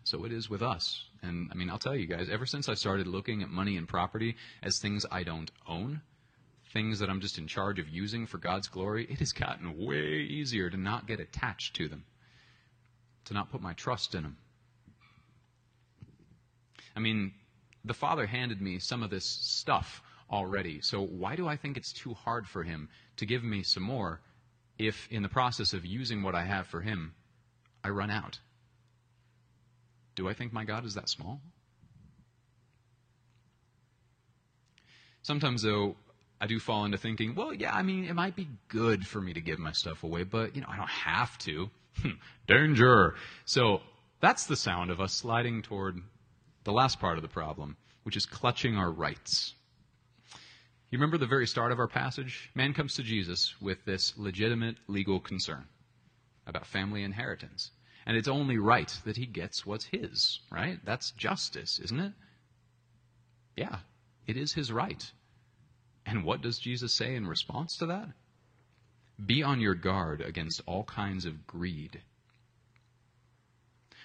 So 0.06 0.24
it 0.24 0.32
is 0.32 0.50
with 0.50 0.62
us. 0.62 1.04
And 1.22 1.50
I 1.52 1.56
mean, 1.56 1.70
I'll 1.70 1.78
tell 1.78 1.98
you 1.98 2.08
guys, 2.08 2.30
ever 2.30 2.46
since 2.46 2.70
I 2.70 2.76
started 2.76 3.08
looking 3.08 3.44
at 3.44 3.50
money 3.50 3.76
and 3.76 3.86
property 3.86 4.38
as 4.62 4.80
things 4.80 5.06
I 5.12 5.24
don't 5.24 5.52
own, 5.68 6.02
things 6.72 7.00
that 7.00 7.10
I'm 7.10 7.20
just 7.20 7.38
in 7.38 7.48
charge 7.48 7.78
of 7.78 7.90
using 7.90 8.26
for 8.26 8.38
God's 8.38 8.70
glory, 8.70 9.06
it 9.10 9.20
has 9.20 9.34
gotten 9.34 9.86
way 9.86 10.22
easier 10.22 10.70
to 10.70 10.78
not 10.78 11.08
get 11.08 11.20
attached 11.20 11.76
to 11.76 11.90
them, 11.90 12.06
to 13.26 13.34
not 13.34 13.52
put 13.52 13.62
my 13.62 13.74
trust 13.74 14.16
in 14.16 14.24
them. 14.24 14.38
I 16.96 17.02
mean, 17.02 17.34
the 17.84 17.94
Father 17.94 18.28
handed 18.28 18.62
me 18.62 18.80
some 18.80 19.04
of 19.04 19.10
this 19.10 19.26
stuff 19.26 20.02
already. 20.34 20.82
So 20.82 21.02
why 21.02 21.36
do 21.36 21.48
I 21.48 21.56
think 21.56 21.78
it's 21.78 21.93
too 21.93 22.15
hard 22.15 22.48
for 22.48 22.63
him 22.63 22.89
to 23.17 23.26
give 23.26 23.43
me 23.43 23.62
some 23.62 23.84
more 23.84 24.19
if, 24.80 25.08
in 25.12 25.22
the 25.22 25.30
process 25.30 25.74
of 25.74 25.86
using 25.86 26.24
what 26.24 26.34
I 26.34 26.43
have 26.43 26.65
for 26.65 26.82
him, 26.82 27.13
I 27.84 27.89
run 27.89 28.10
out? 28.10 28.39
Do 30.15 30.28
I 30.28 30.34
think 30.34 30.52
my 30.52 30.65
God 30.65 30.86
is 30.86 30.96
that 30.96 31.08
small? 31.08 31.39
Sometimes, 35.22 35.62
though, 35.62 35.96
I 36.41 36.48
do 36.48 36.60
fall 36.60 36.84
into 36.84 36.98
thinking, 36.98 37.36
well, 37.36 37.54
yeah, 37.54 37.74
I 37.74 37.84
mean, 37.84 38.06
it 38.06 38.13
might 38.13 38.36
be 38.36 38.50
good 38.67 39.08
for 39.08 39.22
me 39.22 39.34
to 39.34 39.39
give 39.39 39.60
my 39.60 39.72
stuff 39.72 40.04
away, 40.04 40.24
but, 40.24 40.56
you 40.56 40.62
know, 40.62 40.67
I 40.69 40.78
don't 40.78 40.89
have 40.89 41.38
to. 41.39 41.69
Hmm, 42.02 42.10
danger. 42.48 43.15
So 43.46 43.82
that's 44.19 44.48
the 44.48 44.56
sound 44.56 44.89
of 44.89 45.00
us 45.00 45.13
sliding 45.13 45.62
toward 45.62 46.00
the 46.63 46.74
last 46.74 47.00
part 47.00 47.17
of 47.17 47.22
the 47.22 47.30
problem, 47.30 47.78
which 48.02 48.17
is 48.17 48.26
clutching 48.26 48.76
our 48.76 48.91
rights. 48.91 49.54
You 50.94 51.00
remember 51.00 51.18
the 51.18 51.26
very 51.26 51.48
start 51.48 51.72
of 51.72 51.80
our 51.80 51.88
passage? 51.88 52.52
Man 52.54 52.76
comes 52.76 52.94
to 52.94 53.02
Jesus 53.02 53.60
with 53.60 53.84
this 53.84 54.14
legitimate 54.16 54.76
legal 54.88 55.20
concern 55.20 55.66
about 56.46 56.68
family 56.68 57.02
inheritance. 57.02 57.72
And 58.06 58.16
it's 58.16 58.28
only 58.28 58.60
right 58.60 58.96
that 59.04 59.18
he 59.18 59.26
gets 59.26 59.66
what's 59.66 59.86
his, 59.86 60.40
right? 60.52 60.78
That's 60.86 61.10
justice, 61.10 61.80
isn't 61.80 62.00
it? 62.00 62.14
Yeah, 63.58 63.78
it 64.28 64.38
is 64.38 64.54
his 64.54 64.72
right. 64.72 65.04
And 66.06 66.24
what 66.24 66.44
does 66.44 66.60
Jesus 66.60 66.94
say 66.94 67.16
in 67.16 67.26
response 67.26 67.76
to 67.78 67.88
that? 67.88 68.10
Be 69.26 69.42
on 69.42 69.62
your 69.62 69.74
guard 69.74 70.22
against 70.22 70.62
all 70.68 70.84
kinds 70.84 71.26
of 71.26 71.48
greed. 71.48 72.04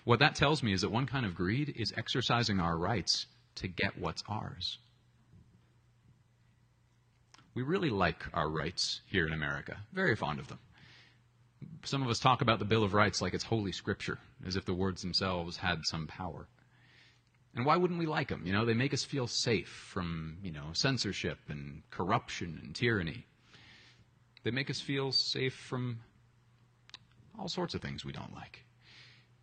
What 0.04 0.20
that 0.20 0.36
tells 0.36 0.62
me 0.62 0.72
is 0.72 0.80
that 0.80 0.90
one 0.90 1.04
kind 1.04 1.26
of 1.26 1.34
greed 1.34 1.74
is 1.76 1.92
exercising 1.98 2.60
our 2.60 2.78
rights 2.78 3.26
to 3.56 3.68
get 3.68 3.98
what's 3.98 4.24
ours 4.26 4.78
we 7.58 7.64
really 7.64 7.90
like 7.90 8.22
our 8.34 8.48
rights 8.48 9.00
here 9.06 9.26
in 9.26 9.32
America. 9.32 9.78
Very 9.92 10.14
fond 10.14 10.38
of 10.38 10.46
them. 10.46 10.60
Some 11.82 12.04
of 12.04 12.08
us 12.08 12.20
talk 12.20 12.40
about 12.40 12.60
the 12.60 12.64
Bill 12.64 12.84
of 12.84 12.94
Rights 12.94 13.20
like 13.20 13.34
it's 13.34 13.42
holy 13.42 13.72
scripture, 13.72 14.20
as 14.46 14.54
if 14.54 14.64
the 14.64 14.74
words 14.74 15.02
themselves 15.02 15.56
had 15.56 15.80
some 15.82 16.06
power. 16.06 16.46
And 17.56 17.66
why 17.66 17.76
wouldn't 17.76 17.98
we 17.98 18.06
like 18.06 18.28
them? 18.28 18.42
You 18.46 18.52
know, 18.52 18.64
they 18.64 18.74
make 18.74 18.94
us 18.94 19.02
feel 19.02 19.26
safe 19.26 19.66
from, 19.66 20.36
you 20.40 20.52
know, 20.52 20.66
censorship 20.72 21.38
and 21.48 21.82
corruption 21.90 22.60
and 22.62 22.76
tyranny. 22.76 23.26
They 24.44 24.52
make 24.52 24.70
us 24.70 24.80
feel 24.80 25.10
safe 25.10 25.54
from 25.54 25.98
all 27.36 27.48
sorts 27.48 27.74
of 27.74 27.80
things 27.80 28.04
we 28.04 28.12
don't 28.12 28.36
like. 28.36 28.66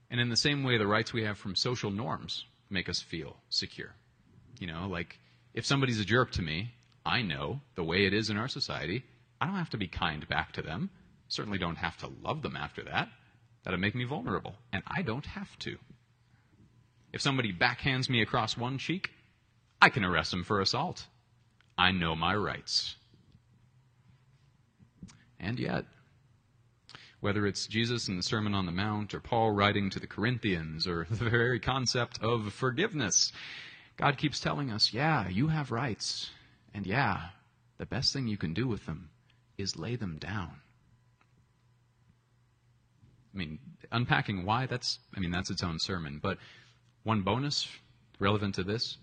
And 0.09 0.21
in 0.21 0.29
the 0.29 0.37
same 0.37 0.63
way, 0.63 0.77
the 0.77 0.87
rights 0.87 1.11
we 1.11 1.23
have 1.23 1.37
from 1.37 1.53
social 1.53 1.91
norms 1.91 2.45
make 2.69 2.87
us 2.87 3.01
feel 3.01 3.35
secure. 3.49 3.93
You 4.57 4.67
know, 4.67 4.87
like 4.87 5.19
if 5.53 5.65
somebody's 5.65 5.99
a 5.99 6.05
jerk 6.05 6.31
to 6.31 6.41
me, 6.41 6.71
I 7.05 7.21
know 7.21 7.61
the 7.75 7.83
way 7.83 8.05
it 8.05 8.13
is 8.13 8.29
in 8.29 8.37
our 8.37 8.47
society. 8.47 9.03
I 9.39 9.45
don't 9.45 9.55
have 9.55 9.69
to 9.71 9.77
be 9.77 9.87
kind 9.87 10.27
back 10.27 10.53
to 10.53 10.61
them. 10.61 10.89
Certainly 11.27 11.59
don't 11.59 11.77
have 11.77 11.97
to 11.97 12.11
love 12.23 12.41
them 12.41 12.55
after 12.55 12.83
that. 12.83 13.09
That'd 13.63 13.79
make 13.79 13.95
me 13.95 14.05
vulnerable. 14.05 14.55
And 14.73 14.83
I 14.87 15.01
don't 15.01 15.25
have 15.25 15.57
to. 15.59 15.77
If 17.13 17.21
somebody 17.21 17.53
backhands 17.53 18.09
me 18.09 18.21
across 18.21 18.57
one 18.57 18.77
cheek, 18.77 19.11
I 19.81 19.89
can 19.89 20.03
arrest 20.03 20.31
them 20.31 20.43
for 20.43 20.61
assault. 20.61 21.05
I 21.77 21.91
know 21.91 22.15
my 22.15 22.35
rights. 22.35 22.95
And 25.39 25.59
yet, 25.59 25.85
whether 27.19 27.45
it's 27.45 27.67
Jesus 27.67 28.07
in 28.07 28.17
the 28.17 28.23
Sermon 28.23 28.53
on 28.53 28.65
the 28.65 28.71
Mount, 28.71 29.13
or 29.13 29.19
Paul 29.19 29.51
writing 29.51 29.89
to 29.91 29.99
the 29.99 30.07
Corinthians, 30.07 30.87
or 30.87 31.05
the 31.09 31.29
very 31.29 31.59
concept 31.59 32.19
of 32.21 32.53
forgiveness, 32.53 33.31
God 33.97 34.17
keeps 34.17 34.39
telling 34.39 34.71
us, 34.71 34.93
yeah, 34.93 35.27
you 35.27 35.47
have 35.47 35.71
rights. 35.71 36.31
And 36.75 36.85
yeah, 36.85 37.29
the 37.77 37.85
best 37.85 38.11
thing 38.11 38.27
you 38.27 38.35
can 38.35 38.53
do 38.53 38.67
with 38.67 38.85
them 38.85 39.09
is 39.57 39.79
lay 39.79 39.95
them 39.95 40.17
down. 40.19 40.51
I 43.33 43.37
mean, 43.37 43.59
unpacking 43.93 44.45
why, 44.45 44.65
that's, 44.65 44.99
I 45.15 45.21
mean, 45.21 45.31
that's 45.31 45.49
its 45.49 45.63
own 45.63 45.79
sermon. 45.79 46.19
But 46.21 46.37
one 47.03 47.21
bonus 47.21 47.69
relevant 48.19 48.55
to 48.55 48.63
this 48.63 48.97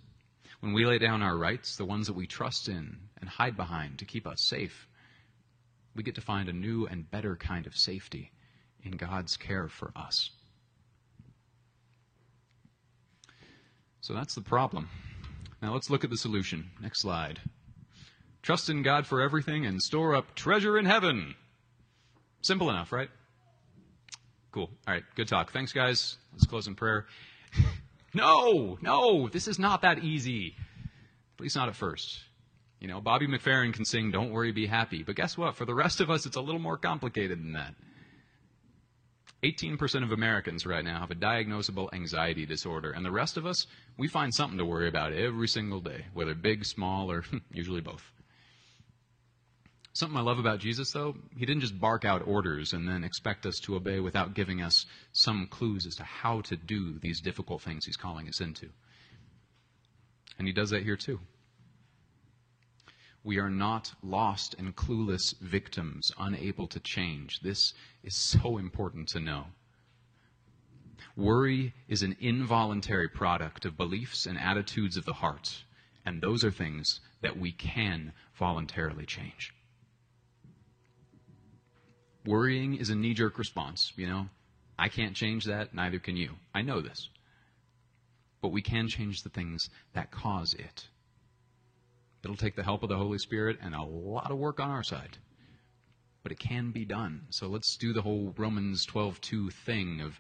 when 0.61 0.75
we 0.75 0.85
lay 0.85 0.99
down 0.99 1.23
our 1.23 1.37
rights, 1.37 1.77
the 1.77 1.85
ones 1.87 2.07
that 2.07 2.13
we 2.13 2.27
trust 2.27 2.69
in 2.69 2.99
and 3.21 3.29
hide 3.29 3.57
behind 3.57 3.99
to 3.99 4.05
keep 4.05 4.27
us 4.27 4.43
safe, 4.43 4.87
we 5.97 6.03
get 6.03 6.15
to 6.17 6.21
find 6.21 6.51
a 6.51 6.53
new 6.53 6.87
and 6.87 7.11
better 7.11 7.37
kind 7.37 7.67
of 7.67 7.77
safety 7.77 8.33
in 8.85 8.93
God's 8.93 9.37
care 9.37 9.69
for 9.69 9.93
us. 9.97 10.31
So 14.03 14.13
that's 14.13 14.35
the 14.35 14.43
problem. 14.43 14.91
Now 15.63 15.73
let's 15.73 15.89
look 15.91 16.05
at 16.05 16.11
the 16.11 16.17
solution. 16.17 16.71
Next 16.81 17.01
slide. 17.01 17.41
Trust 18.43 18.69
in 18.69 18.83
God 18.83 19.07
for 19.07 19.21
everything 19.21 19.67
and 19.67 19.81
store 19.81 20.15
up 20.17 20.35
treasure 20.35 20.77
in 20.77 20.85
heaven. 20.85 21.35
Simple 22.41 22.71
enough, 22.71 22.91
right? 22.91 23.09
Cool. 24.51 24.69
All 24.87 24.95
right, 24.95 25.05
good 25.15 25.29
talk. 25.29 25.53
Thanks, 25.53 25.73
guys. 25.73 26.17
Let's 26.33 26.47
close 26.47 26.67
in 26.67 26.75
prayer. 26.75 27.07
no, 28.15 28.79
no, 28.83 29.29
this 29.29 29.47
is 29.47 29.59
not 29.59 29.83
that 29.83 30.01
easy. 30.01 30.57
At 31.37 31.41
least 31.41 31.57
not 31.57 31.69
at 31.69 31.77
first. 31.77 32.21
You 32.81 32.89
know, 32.89 33.01
Bobby 33.01 33.29
McFerrin 33.29 33.73
can 33.73 33.85
sing 33.85 34.11
Don't 34.11 34.33
Worry, 34.33 34.51
Be 34.51 34.67
Happy. 34.67 35.05
But 35.05 35.15
guess 35.15 35.39
what? 35.39 35.55
For 35.55 35.65
the 35.65 35.75
rest 35.75 36.01
of 36.01 36.11
us, 36.11 36.27
it's 36.27 36.37
a 36.37 36.41
little 36.41 36.61
more 36.61 36.77
complicated 36.77 37.39
than 37.39 37.53
that. 37.53 37.75
18% 39.45 40.03
of 40.03 40.13
Americans 40.13 40.67
right 40.67 40.85
now 40.85 41.01
have 41.01 41.11
a 41.11 41.17
diagnosable 41.17 41.93
anxiety 41.93 42.45
disorder, 42.47 42.93
and 42.93 43.05
the 43.05 43.11
rest 43.11 43.37
of 43.37 43.47
us, 43.47 43.67
we 43.97 44.07
find 44.07 44.33
something 44.33 44.59
to 44.59 44.65
worry 44.65 44.89
about 44.89 45.13
every 45.13 45.49
single 45.49 45.81
day, 45.81 46.07
whether 46.13 46.35
big, 46.35 46.65
small, 46.65 47.11
or 47.11 47.25
usually 47.53 47.81
both. 47.81 48.05
Something 49.95 50.17
I 50.17 50.23
love 50.23 50.39
about 50.39 50.61
Jesus, 50.61 50.91
though, 50.93 51.15
he 51.37 51.45
didn't 51.45 51.61
just 51.61 51.79
bark 51.79 52.07
out 52.07 52.27
orders 52.27 52.73
and 52.73 52.89
then 52.89 53.05
expect 53.05 53.45
us 53.45 53.59
to 53.65 53.77
obey 53.77 54.01
without 54.01 54.33
giving 54.33 54.63
us 54.63 54.87
some 55.13 55.47
clues 55.49 55.87
as 55.87 55.97
to 55.97 56.05
how 56.05 56.41
to 56.43 56.57
do 56.57 56.99
these 56.99 57.21
difficult 57.21 57.61
things 57.61 57.85
he's 57.85 57.97
calling 57.97 58.27
us 58.27 58.41
into. 58.41 58.71
And 60.39 60.47
he 60.47 60.55
does 60.55 60.71
that 60.71 60.83
here, 60.83 60.97
too. 60.97 61.21
We 63.23 63.39
are 63.39 63.51
not 63.51 63.93
lost 64.03 64.55
and 64.59 64.75
clueless 64.75 65.39
victims, 65.41 66.11
unable 66.19 66.67
to 66.69 66.81
change. 66.81 67.41
This 67.41 67.75
is 68.03 68.17
so 68.17 68.57
important 68.57 69.09
to 69.09 69.21
know. 69.21 69.45
Worry 71.17 71.75
is 71.87 72.03
an 72.03 72.17
involuntary 72.19 73.09
product 73.09 73.67
of 73.67 73.77
beliefs 73.77 74.25
and 74.25 74.39
attitudes 74.39 74.97
of 74.97 75.05
the 75.05 75.13
heart, 75.13 75.65
and 76.07 76.23
those 76.23 76.43
are 76.43 76.51
things 76.51 77.01
that 77.21 77.39
we 77.39 77.53
can 77.53 78.15
voluntarily 78.35 79.05
change. 79.05 79.53
Worrying 82.25 82.77
is 82.77 82.91
a 82.91 82.95
knee 82.95 83.15
jerk 83.15 83.39
response, 83.39 83.93
you 83.97 84.07
know. 84.07 84.29
I 84.79 84.89
can't 84.89 85.17
change 85.17 85.45
that, 85.47 85.75
neither 85.75 85.99
can 85.99 86.17
you. 86.17 86.31
I 86.55 86.63
know 86.63 86.81
this. 86.81 87.09
But 88.41 88.53
we 88.53 88.63
can 88.63 88.89
change 88.89 89.23
the 89.23 89.29
things 89.29 89.69
that 89.95 90.11
cause 90.11 90.55
it. 90.55 90.89
It'll 92.25 92.37
take 92.37 92.55
the 92.55 92.63
help 92.63 92.83
of 92.85 92.89
the 92.89 92.97
Holy 92.97 93.19
Spirit 93.19 93.59
and 93.61 93.75
a 93.75 93.83
lot 93.83 94.31
of 94.31 94.39
work 94.39 94.61
on 94.61 94.71
our 94.71 94.85
side. 94.85 95.19
But 96.23 96.31
it 96.31 96.39
can 96.39 96.71
be 96.71 96.85
done. 96.85 97.23
So 97.31 97.49
let's 97.49 97.77
do 97.77 97.93
the 97.93 98.03
whole 98.03 98.33
Romans 98.37 98.87
12:2 98.87 99.51
thing 99.51 100.01
of 100.01 100.19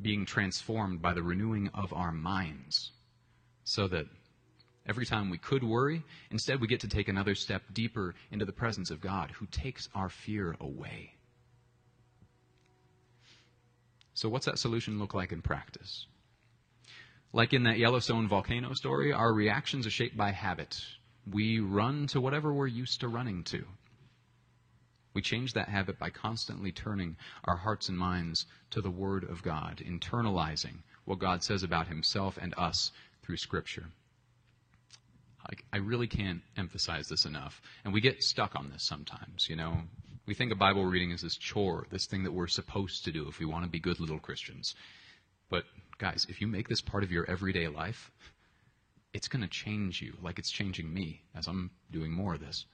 being 0.00 0.26
transformed 0.26 1.00
by 1.00 1.14
the 1.14 1.22
renewing 1.22 1.68
of 1.68 1.92
our 1.92 2.10
minds. 2.10 2.90
So 3.62 3.86
that 3.88 4.06
every 4.86 5.06
time 5.06 5.30
we 5.30 5.38
could 5.38 5.62
worry, 5.62 6.02
instead 6.30 6.60
we 6.60 6.66
get 6.66 6.80
to 6.80 6.88
take 6.88 7.06
another 7.06 7.36
step 7.36 7.62
deeper 7.72 8.16
into 8.32 8.44
the 8.44 8.52
presence 8.52 8.90
of 8.90 9.00
God 9.00 9.30
who 9.30 9.46
takes 9.46 9.88
our 9.94 10.08
fear 10.08 10.56
away. 10.60 11.17
So 14.18 14.28
what's 14.28 14.46
that 14.46 14.58
solution 14.58 14.98
look 14.98 15.14
like 15.14 15.30
in 15.30 15.42
practice? 15.42 16.06
Like 17.32 17.52
in 17.52 17.62
that 17.62 17.78
Yellowstone 17.78 18.26
volcano 18.26 18.74
story, 18.74 19.12
our 19.12 19.32
reactions 19.32 19.86
are 19.86 19.90
shaped 19.90 20.16
by 20.16 20.32
habit 20.32 20.76
we 21.32 21.60
run 21.60 22.08
to 22.08 22.20
whatever 22.20 22.52
we're 22.52 22.66
used 22.66 22.98
to 23.00 23.06
running 23.06 23.44
to. 23.44 23.64
We 25.14 25.22
change 25.22 25.52
that 25.52 25.68
habit 25.68 26.00
by 26.00 26.10
constantly 26.10 26.72
turning 26.72 27.16
our 27.44 27.54
hearts 27.54 27.88
and 27.88 27.96
minds 27.96 28.44
to 28.70 28.80
the 28.80 28.90
Word 28.90 29.22
of 29.22 29.44
God, 29.44 29.82
internalizing 29.86 30.78
what 31.04 31.20
God 31.20 31.44
says 31.44 31.62
about 31.62 31.86
Himself 31.86 32.38
and 32.40 32.54
us 32.56 32.90
through 33.22 33.36
Scripture. 33.36 33.86
I, 35.72 35.78
really 35.78 36.08
can't 36.08 36.42
emphasize 36.56 37.06
this 37.08 37.24
enough. 37.24 37.62
And 37.84 37.92
we 37.94 38.00
get 38.00 38.22
stuck 38.22 38.56
on 38.56 38.70
this 38.70 38.84
sometimes, 38.84 39.48
you 39.48 39.54
know. 39.54 39.82
We 40.28 40.34
think 40.34 40.52
of 40.52 40.58
Bible 40.58 40.84
reading 40.84 41.10
as 41.12 41.22
this 41.22 41.38
chore, 41.38 41.86
this 41.90 42.04
thing 42.04 42.24
that 42.24 42.32
we're 42.32 42.48
supposed 42.48 43.06
to 43.06 43.12
do 43.12 43.28
if 43.28 43.38
we 43.38 43.46
want 43.46 43.64
to 43.64 43.70
be 43.70 43.80
good 43.80 43.98
little 43.98 44.18
Christians. 44.18 44.74
But, 45.48 45.64
guys, 45.96 46.26
if 46.28 46.42
you 46.42 46.46
make 46.46 46.68
this 46.68 46.82
part 46.82 47.02
of 47.02 47.10
your 47.10 47.24
everyday 47.30 47.66
life, 47.66 48.10
it's 49.14 49.26
going 49.26 49.40
to 49.40 49.48
change 49.48 50.02
you 50.02 50.12
like 50.22 50.38
it's 50.38 50.50
changing 50.50 50.92
me 50.92 51.22
as 51.34 51.46
I'm 51.46 51.70
doing 51.90 52.12
more 52.12 52.34
of 52.34 52.40
this. 52.40 52.66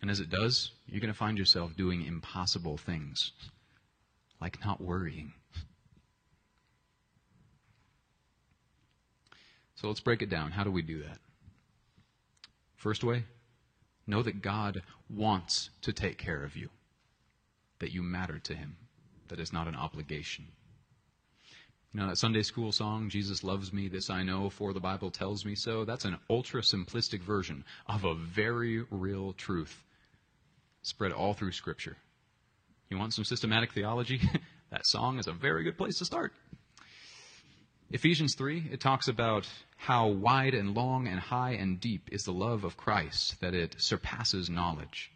And 0.00 0.10
as 0.10 0.20
it 0.20 0.30
does, 0.30 0.70
you're 0.86 1.02
going 1.02 1.12
to 1.12 1.18
find 1.18 1.36
yourself 1.36 1.76
doing 1.76 2.06
impossible 2.06 2.78
things, 2.78 3.32
like 4.40 4.64
not 4.64 4.80
worrying. 4.80 5.34
So 9.74 9.88
let's 9.88 10.00
break 10.00 10.22
it 10.22 10.30
down. 10.30 10.52
How 10.52 10.64
do 10.64 10.70
we 10.70 10.80
do 10.80 11.02
that? 11.02 11.18
First 12.76 13.04
way, 13.04 13.24
know 14.08 14.22
that 14.22 14.42
God 14.42 14.82
wants 15.08 15.70
to 15.82 15.92
take 15.92 16.18
care 16.18 16.42
of 16.42 16.56
you, 16.56 16.70
that 17.78 17.92
you 17.92 18.02
matter 18.02 18.38
to 18.38 18.54
Him, 18.54 18.76
that 19.28 19.40
is 19.40 19.52
not 19.52 19.68
an 19.68 19.76
obligation. 19.76 20.46
You 21.92 22.00
know, 22.00 22.08
that 22.08 22.18
Sunday 22.18 22.42
school 22.42 22.70
song, 22.72 23.08
Jesus 23.08 23.42
loves 23.42 23.72
me, 23.72 23.88
this 23.88 24.10
I 24.10 24.22
know, 24.22 24.50
for 24.50 24.72
the 24.72 24.80
Bible 24.80 25.10
tells 25.10 25.44
me 25.44 25.54
so, 25.54 25.84
that's 25.84 26.04
an 26.04 26.18
ultra 26.28 26.60
simplistic 26.60 27.22
version 27.22 27.64
of 27.86 28.04
a 28.04 28.14
very 28.14 28.84
real 28.90 29.32
truth 29.32 29.84
spread 30.82 31.12
all 31.12 31.34
through 31.34 31.52
Scripture. 31.52 31.96
You 32.90 32.98
want 32.98 33.14
some 33.14 33.24
systematic 33.24 33.72
theology? 33.72 34.20
that 34.70 34.86
song 34.86 35.18
is 35.18 35.26
a 35.26 35.32
very 35.32 35.62
good 35.62 35.78
place 35.78 35.98
to 35.98 36.04
start. 36.04 36.32
Ephesians 37.90 38.34
3, 38.34 38.68
it 38.70 38.80
talks 38.80 39.08
about 39.08 39.48
how 39.78 40.08
wide 40.08 40.52
and 40.52 40.74
long 40.74 41.08
and 41.08 41.18
high 41.18 41.52
and 41.52 41.80
deep 41.80 42.10
is 42.12 42.24
the 42.24 42.32
love 42.32 42.62
of 42.62 42.76
Christ, 42.76 43.40
that 43.40 43.54
it 43.54 43.76
surpasses 43.78 44.50
knowledge. 44.50 45.10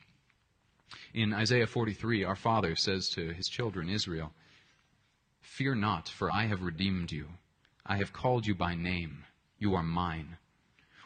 In 1.13 1.35
Isaiah 1.35 1.67
43, 1.67 2.25
our 2.25 2.35
Father 2.35 2.75
says 2.75 3.11
to 3.11 3.35
his 3.35 3.47
children, 3.49 3.91
Israel, 3.91 4.33
Fear 5.43 5.75
not, 5.75 6.09
for 6.09 6.33
I 6.33 6.47
have 6.47 6.63
redeemed 6.63 7.13
you. 7.13 7.29
I 7.85 7.99
have 7.99 8.15
called 8.15 8.47
you 8.47 8.55
by 8.55 8.75
name. 8.75 9.27
You 9.59 9.75
are 9.75 9.83
mine. 9.83 10.39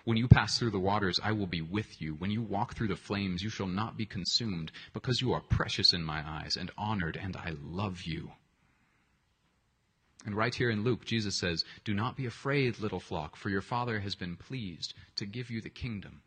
When 0.05 0.17
you 0.17 0.29
pass 0.29 0.57
through 0.57 0.71
the 0.71 0.79
waters, 0.79 1.19
I 1.21 1.33
will 1.33 1.49
be 1.49 1.63
with 1.63 2.01
you. 2.01 2.15
When 2.15 2.31
you 2.31 2.43
walk 2.43 2.77
through 2.77 2.89
the 2.89 2.95
flames, 2.95 3.43
you 3.43 3.51
shall 3.51 3.67
not 3.67 3.97
be 3.97 4.07
consumed, 4.07 4.71
because 4.93 5.21
you 5.21 5.33
are 5.33 5.41
precious 5.41 5.93
in 5.93 6.05
my 6.05 6.23
eyes 6.25 6.57
and 6.57 6.71
honored, 6.79 7.17
and 7.21 7.37
I 7.37 7.55
love 7.61 8.03
you. 8.03 8.31
And 10.27 10.37
right 10.37 10.55
here 10.55 10.71
in 10.71 10.85
Luke, 10.85 11.05
Jesus 11.05 11.39
says, 11.39 11.65
Do 11.85 11.95
not 11.95 12.17
be 12.17 12.27
afraid, 12.27 12.81
little 12.81 13.01
flock, 13.01 13.37
for 13.37 13.49
your 13.49 13.63
Father 13.63 14.01
has 14.01 14.15
been 14.15 14.37
pleased 14.37 14.93
to 15.15 15.25
give 15.25 15.51
you 15.51 15.63
the 15.63 15.71
kingdom 15.71 16.21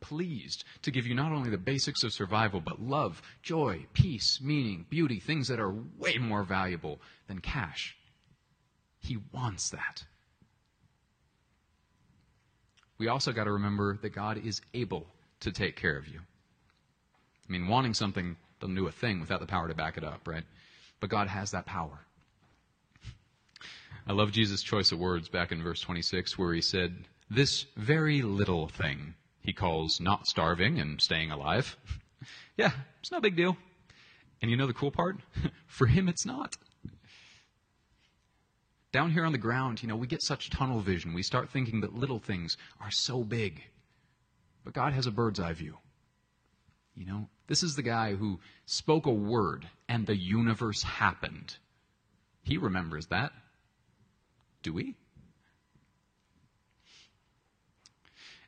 pleased 0.00 0.64
to 0.82 0.90
give 0.90 1.06
you 1.06 1.14
not 1.14 1.32
only 1.32 1.50
the 1.50 1.58
basics 1.58 2.02
of 2.02 2.12
survival, 2.12 2.60
but 2.60 2.80
love, 2.80 3.20
joy, 3.42 3.86
peace, 3.92 4.40
meaning, 4.40 4.86
beauty, 4.88 5.20
things 5.20 5.48
that 5.48 5.60
are 5.60 5.74
way 5.96 6.18
more 6.18 6.42
valuable 6.42 7.00
than 7.26 7.40
cash. 7.40 7.96
He 9.00 9.18
wants 9.32 9.70
that. 9.70 10.04
We 12.98 13.08
also 13.08 13.32
got 13.32 13.44
to 13.44 13.52
remember 13.52 13.96
that 14.02 14.10
God 14.10 14.44
is 14.44 14.60
able 14.74 15.06
to 15.40 15.52
take 15.52 15.76
care 15.76 15.96
of 15.96 16.08
you. 16.08 16.20
I 16.20 17.52
mean, 17.52 17.68
wanting 17.68 17.94
something 17.94 18.36
doesn't 18.60 18.74
do 18.74 18.88
a 18.88 18.92
thing 18.92 19.20
without 19.20 19.40
the 19.40 19.46
power 19.46 19.68
to 19.68 19.74
back 19.74 19.96
it 19.96 20.04
up, 20.04 20.26
right? 20.26 20.44
But 21.00 21.10
God 21.10 21.28
has 21.28 21.52
that 21.52 21.64
power. 21.64 22.00
I 24.08 24.12
love 24.12 24.32
Jesus' 24.32 24.62
choice 24.62 24.90
of 24.90 24.98
words 24.98 25.28
back 25.28 25.52
in 25.52 25.62
verse 25.62 25.82
26 25.82 26.38
where 26.38 26.54
he 26.54 26.62
said, 26.62 27.04
This 27.28 27.66
very 27.76 28.22
little 28.22 28.66
thing 28.66 29.14
he 29.42 29.52
calls 29.52 30.00
not 30.00 30.26
starving 30.26 30.80
and 30.80 30.98
staying 30.98 31.30
alive. 31.30 31.76
yeah, 32.56 32.70
it's 33.00 33.12
no 33.12 33.20
big 33.20 33.36
deal. 33.36 33.58
And 34.40 34.50
you 34.50 34.56
know 34.56 34.66
the 34.66 34.72
cool 34.72 34.90
part? 34.90 35.18
For 35.66 35.86
him, 35.86 36.08
it's 36.08 36.24
not. 36.24 36.56
Down 38.92 39.10
here 39.10 39.26
on 39.26 39.32
the 39.32 39.38
ground, 39.38 39.82
you 39.82 39.88
know, 39.88 39.96
we 39.96 40.06
get 40.06 40.22
such 40.22 40.48
tunnel 40.48 40.80
vision. 40.80 41.12
We 41.12 41.22
start 41.22 41.50
thinking 41.50 41.82
that 41.82 41.94
little 41.94 42.18
things 42.18 42.56
are 42.80 42.90
so 42.90 43.22
big. 43.22 43.62
But 44.64 44.72
God 44.72 44.94
has 44.94 45.06
a 45.06 45.10
bird's 45.10 45.38
eye 45.38 45.52
view. 45.52 45.76
You 46.94 47.04
know, 47.04 47.28
this 47.46 47.62
is 47.62 47.76
the 47.76 47.82
guy 47.82 48.14
who 48.14 48.40
spoke 48.64 49.04
a 49.04 49.12
word 49.12 49.68
and 49.86 50.06
the 50.06 50.16
universe 50.16 50.82
happened. 50.82 51.58
He 52.42 52.56
remembers 52.56 53.08
that. 53.08 53.32
Do 54.68 54.74
we? 54.74 54.94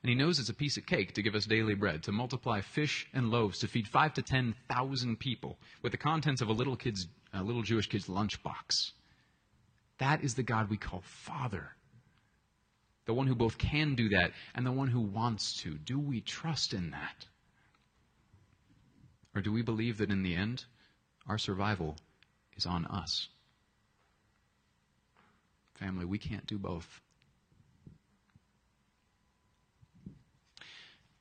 And 0.03 0.11
he 0.11 0.15
knows 0.15 0.39
it's 0.39 0.51
a 0.51 0.55
piece 0.55 0.77
of 0.77 0.85
cake 0.85 1.15
to 1.15 1.23
give 1.23 1.35
us 1.35 1.47
daily 1.47 1.75
bread, 1.75 2.03
to 2.03 2.13
multiply 2.13 2.61
fish 2.61 3.09
and 3.15 3.31
loaves, 3.31 3.61
to 3.61 3.69
feed 3.69 3.89
five 3.89 4.13
to 4.15 4.23
ten 4.23 4.55
thousand 4.69 5.19
people 5.19 5.59
with 5.81 5.93
the 5.93 5.99
contents 5.99 6.43
of 6.43 6.51
a 6.51 6.53
little 6.53 6.77
kid's, 6.77 7.07
a 7.33 7.43
little 7.43 7.63
Jewish 7.63 7.89
kid's 7.89 8.07
lunchbox. 8.07 8.91
That 9.97 10.23
is 10.23 10.35
the 10.35 10.43
God 10.43 10.69
we 10.69 10.77
call 10.77 11.01
Father. 11.01 11.71
The 13.07 13.15
one 13.15 13.27
who 13.27 13.35
both 13.35 13.57
can 13.57 13.95
do 13.95 14.11
that 14.11 14.33
and 14.55 14.67
the 14.67 14.73
one 14.73 14.89
who 14.89 15.01
wants 15.01 15.55
to. 15.63 15.79
Do 15.79 15.99
we 15.99 16.21
trust 16.21 16.75
in 16.75 16.91
that? 16.91 17.25
Or 19.35 19.41
do 19.41 19.53
we 19.53 19.63
believe 19.63 19.97
that 19.99 20.11
in 20.11 20.23
the 20.23 20.35
end, 20.35 20.67
our 21.27 21.39
survival 21.39 21.97
is 22.59 22.67
on 22.67 22.85
us? 22.85 23.31
Family, 25.81 26.05
we 26.05 26.19
can't 26.19 26.47
do 26.47 26.59
both. 26.59 27.01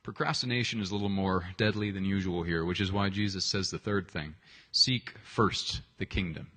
Procrastination 0.02 0.80
is 0.80 0.90
a 0.90 0.94
little 0.94 1.08
more 1.08 1.46
deadly 1.56 1.90
than 1.90 2.04
usual 2.04 2.42
here, 2.42 2.64
which 2.64 2.80
is 2.80 2.92
why 2.92 3.08
Jesus 3.08 3.44
says 3.46 3.70
the 3.70 3.78
third 3.78 4.10
thing 4.10 4.34
seek 4.72 5.14
first 5.22 5.80
the 5.98 6.06
kingdom. 6.06 6.48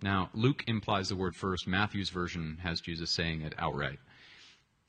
Now, 0.00 0.30
Luke 0.32 0.64
implies 0.66 1.08
the 1.08 1.16
word 1.16 1.34
first. 1.34 1.66
Matthew's 1.66 2.10
version 2.10 2.58
has 2.62 2.80
Jesus 2.80 3.10
saying 3.10 3.42
it 3.42 3.54
outright. 3.58 3.98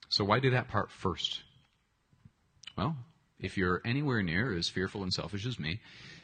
So, 0.09 0.23
why 0.23 0.39
do 0.39 0.51
that 0.51 0.67
part 0.67 0.91
first? 0.91 1.41
Well, 2.77 2.95
if 3.39 3.57
you're 3.57 3.81
anywhere 3.85 4.21
near 4.21 4.55
as 4.55 4.69
fearful 4.69 5.03
and 5.03 5.13
selfish 5.13 5.45
as 5.45 5.59
me, 5.59 5.79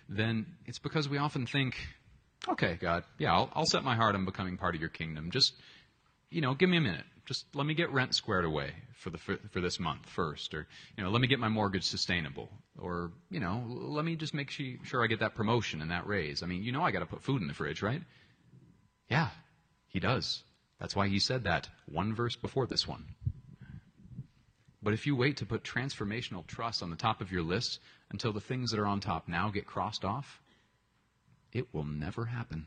then 0.08 0.46
it's 0.66 0.80
because 0.80 1.10
we 1.10 1.18
often 1.18 1.46
think, 1.46 1.76
okay, 2.48 2.78
God, 2.80 3.06
yeah, 3.18 3.34
I'll, 3.34 3.50
I'll 3.56 3.66
set 3.66 3.84
my 3.84 3.96
heart 3.96 4.16
on 4.16 4.26
becoming 4.26 4.58
part 4.58 4.76
of 4.76 4.82
your 4.82 4.90
kingdom. 4.90 5.32
Just 5.32 5.54
you 6.32 6.42
know, 6.42 6.56
give 6.56 6.70
me 6.70 6.78
a 6.78 6.82
minute. 6.82 7.06
Just 7.26 7.46
let 7.54 7.68
me 7.68 7.76
get 7.76 7.92
rent 7.92 8.16
squared 8.16 8.46
away 8.46 8.72
for 8.96 9.10
the 9.10 9.18
for, 9.18 9.38
for 9.52 9.62
this 9.62 9.80
month 9.80 10.08
first, 10.08 10.54
or 10.54 10.68
you 10.98 11.04
know, 11.04 11.12
let 11.12 11.22
me 11.22 11.28
get 11.28 11.40
my 11.40 11.50
mortgage 11.50 11.84
sustainable, 11.84 12.50
or 12.80 13.12
you 13.30 13.40
know, 13.40 13.64
let 13.68 14.04
me 14.04 14.16
just 14.16 14.34
make 14.34 14.50
sure 14.50 15.04
I 15.04 15.08
get 15.08 15.20
that 15.20 15.36
promotion 15.36 15.82
and 15.82 15.92
that 15.92 16.08
raise. 16.08 16.42
I 16.42 16.48
mean, 16.48 16.64
you 16.64 16.72
know, 16.72 16.82
I 16.82 16.92
got 16.92 17.00
to 17.00 17.06
put 17.06 17.22
food 17.22 17.42
in 17.42 17.48
the 17.48 17.54
fridge, 17.54 17.82
right? 17.82 18.02
Yeah, 19.10 19.30
he 19.88 20.00
does. 20.00 20.44
That's 20.80 20.96
why 20.96 21.08
he 21.10 21.20
said 21.20 21.44
that 21.44 21.70
one 21.86 22.16
verse 22.16 22.36
before 22.36 22.66
this 22.66 22.88
one. 22.88 23.06
But 24.82 24.94
if 24.94 25.06
you 25.06 25.16
wait 25.16 25.38
to 25.38 25.46
put 25.46 25.64
transformational 25.64 26.48
trust 26.48 26.82
on 26.82 26.90
the 26.90 26.96
top 26.96 27.22
of 27.22 27.32
your 27.32 27.44
list 27.44 27.80
until 28.10 28.34
the 28.34 28.42
things 28.42 28.72
that 28.72 28.80
are 28.80 28.88
on 28.88 29.00
top 29.00 29.28
now 29.28 29.50
get 29.50 29.68
crossed 29.68 30.04
off, 30.04 30.42
it 31.54 31.68
will 31.72 31.84
never 31.84 32.26
happen. 32.26 32.66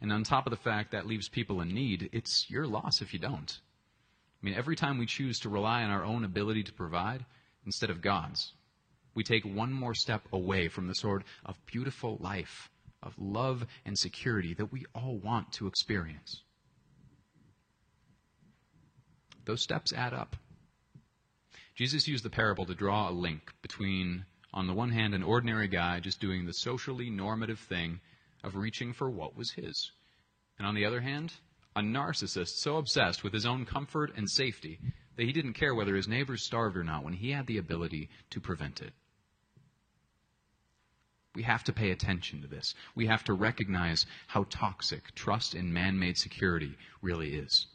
And 0.00 0.12
on 0.12 0.24
top 0.24 0.46
of 0.46 0.50
the 0.50 0.56
fact 0.56 0.92
that 0.92 1.06
leaves 1.06 1.28
people 1.28 1.60
in 1.60 1.68
need, 1.68 2.08
it's 2.12 2.50
your 2.50 2.66
loss 2.66 3.02
if 3.02 3.12
you 3.12 3.18
don't. 3.18 3.58
I 4.42 4.46
mean, 4.46 4.54
every 4.54 4.76
time 4.76 4.98
we 4.98 5.06
choose 5.06 5.38
to 5.40 5.48
rely 5.48 5.82
on 5.82 5.90
our 5.90 6.04
own 6.04 6.24
ability 6.24 6.64
to 6.64 6.72
provide 6.72 7.24
instead 7.64 7.90
of 7.90 8.02
God's, 8.02 8.52
we 9.14 9.24
take 9.24 9.44
one 9.44 9.72
more 9.72 9.94
step 9.94 10.22
away 10.32 10.68
from 10.68 10.86
the 10.86 10.94
sort 10.94 11.24
of 11.46 11.56
beautiful 11.66 12.18
life 12.20 12.68
of 13.02 13.14
love 13.18 13.66
and 13.84 13.98
security 13.98 14.54
that 14.54 14.72
we 14.72 14.84
all 14.94 15.16
want 15.16 15.52
to 15.52 15.66
experience. 15.66 16.42
Those 19.44 19.62
steps 19.62 19.92
add 19.92 20.14
up. 20.14 20.36
Jesus 21.74 22.08
used 22.08 22.24
the 22.24 22.30
parable 22.30 22.66
to 22.66 22.74
draw 22.74 23.08
a 23.08 23.12
link 23.12 23.52
between, 23.62 24.24
on 24.52 24.66
the 24.66 24.72
one 24.72 24.90
hand, 24.90 25.14
an 25.14 25.22
ordinary 25.22 25.68
guy 25.68 26.00
just 26.00 26.20
doing 26.20 26.46
the 26.46 26.52
socially 26.52 27.10
normative 27.10 27.58
thing 27.58 28.00
of 28.44 28.56
reaching 28.56 28.92
for 28.92 29.10
what 29.10 29.36
was 29.36 29.52
his. 29.52 29.90
And 30.58 30.66
on 30.66 30.74
the 30.74 30.84
other 30.84 31.00
hand, 31.00 31.32
a 31.74 31.80
narcissist 31.80 32.58
so 32.58 32.76
obsessed 32.76 33.24
with 33.24 33.32
his 33.32 33.46
own 33.46 33.64
comfort 33.64 34.12
and 34.16 34.30
safety 34.30 34.78
that 35.16 35.24
he 35.24 35.32
didn't 35.32 35.54
care 35.54 35.74
whether 35.74 35.96
his 35.96 36.08
neighbors 36.08 36.42
starved 36.42 36.76
or 36.76 36.84
not 36.84 37.04
when 37.04 37.14
he 37.14 37.30
had 37.30 37.46
the 37.46 37.58
ability 37.58 38.08
to 38.30 38.40
prevent 38.40 38.80
it. 38.80 38.92
We 41.34 41.42
have 41.42 41.64
to 41.64 41.72
pay 41.72 41.90
attention 41.90 42.42
to 42.42 42.48
this. 42.48 42.74
We 42.94 43.06
have 43.06 43.24
to 43.24 43.32
recognize 43.32 44.06
how 44.28 44.46
toxic 44.50 45.14
trust 45.16 45.54
in 45.54 45.72
man 45.72 45.98
made 45.98 46.16
security 46.16 46.76
really 47.02 47.34
is. 47.34 47.66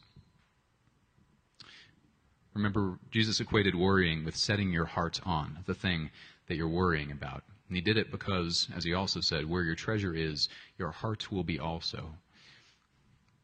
Remember, 2.53 2.99
Jesus 3.11 3.39
equated 3.39 3.75
worrying 3.75 4.23
with 4.23 4.35
setting 4.35 4.71
your 4.71 4.85
heart 4.85 5.19
on 5.25 5.59
the 5.65 5.73
thing 5.73 6.09
that 6.47 6.55
you're 6.55 6.67
worrying 6.67 7.11
about. 7.11 7.43
And 7.69 7.77
he 7.77 7.81
did 7.81 7.97
it 7.97 8.11
because, 8.11 8.67
as 8.75 8.83
he 8.83 8.95
also 8.95 9.21
said, 9.21 9.47
where 9.47 9.61
your 9.63 9.75
treasure 9.75 10.13
is, 10.13 10.49
your 10.79 10.89
heart 10.89 11.31
will 11.31 11.43
be 11.43 11.59
also. 11.59 12.15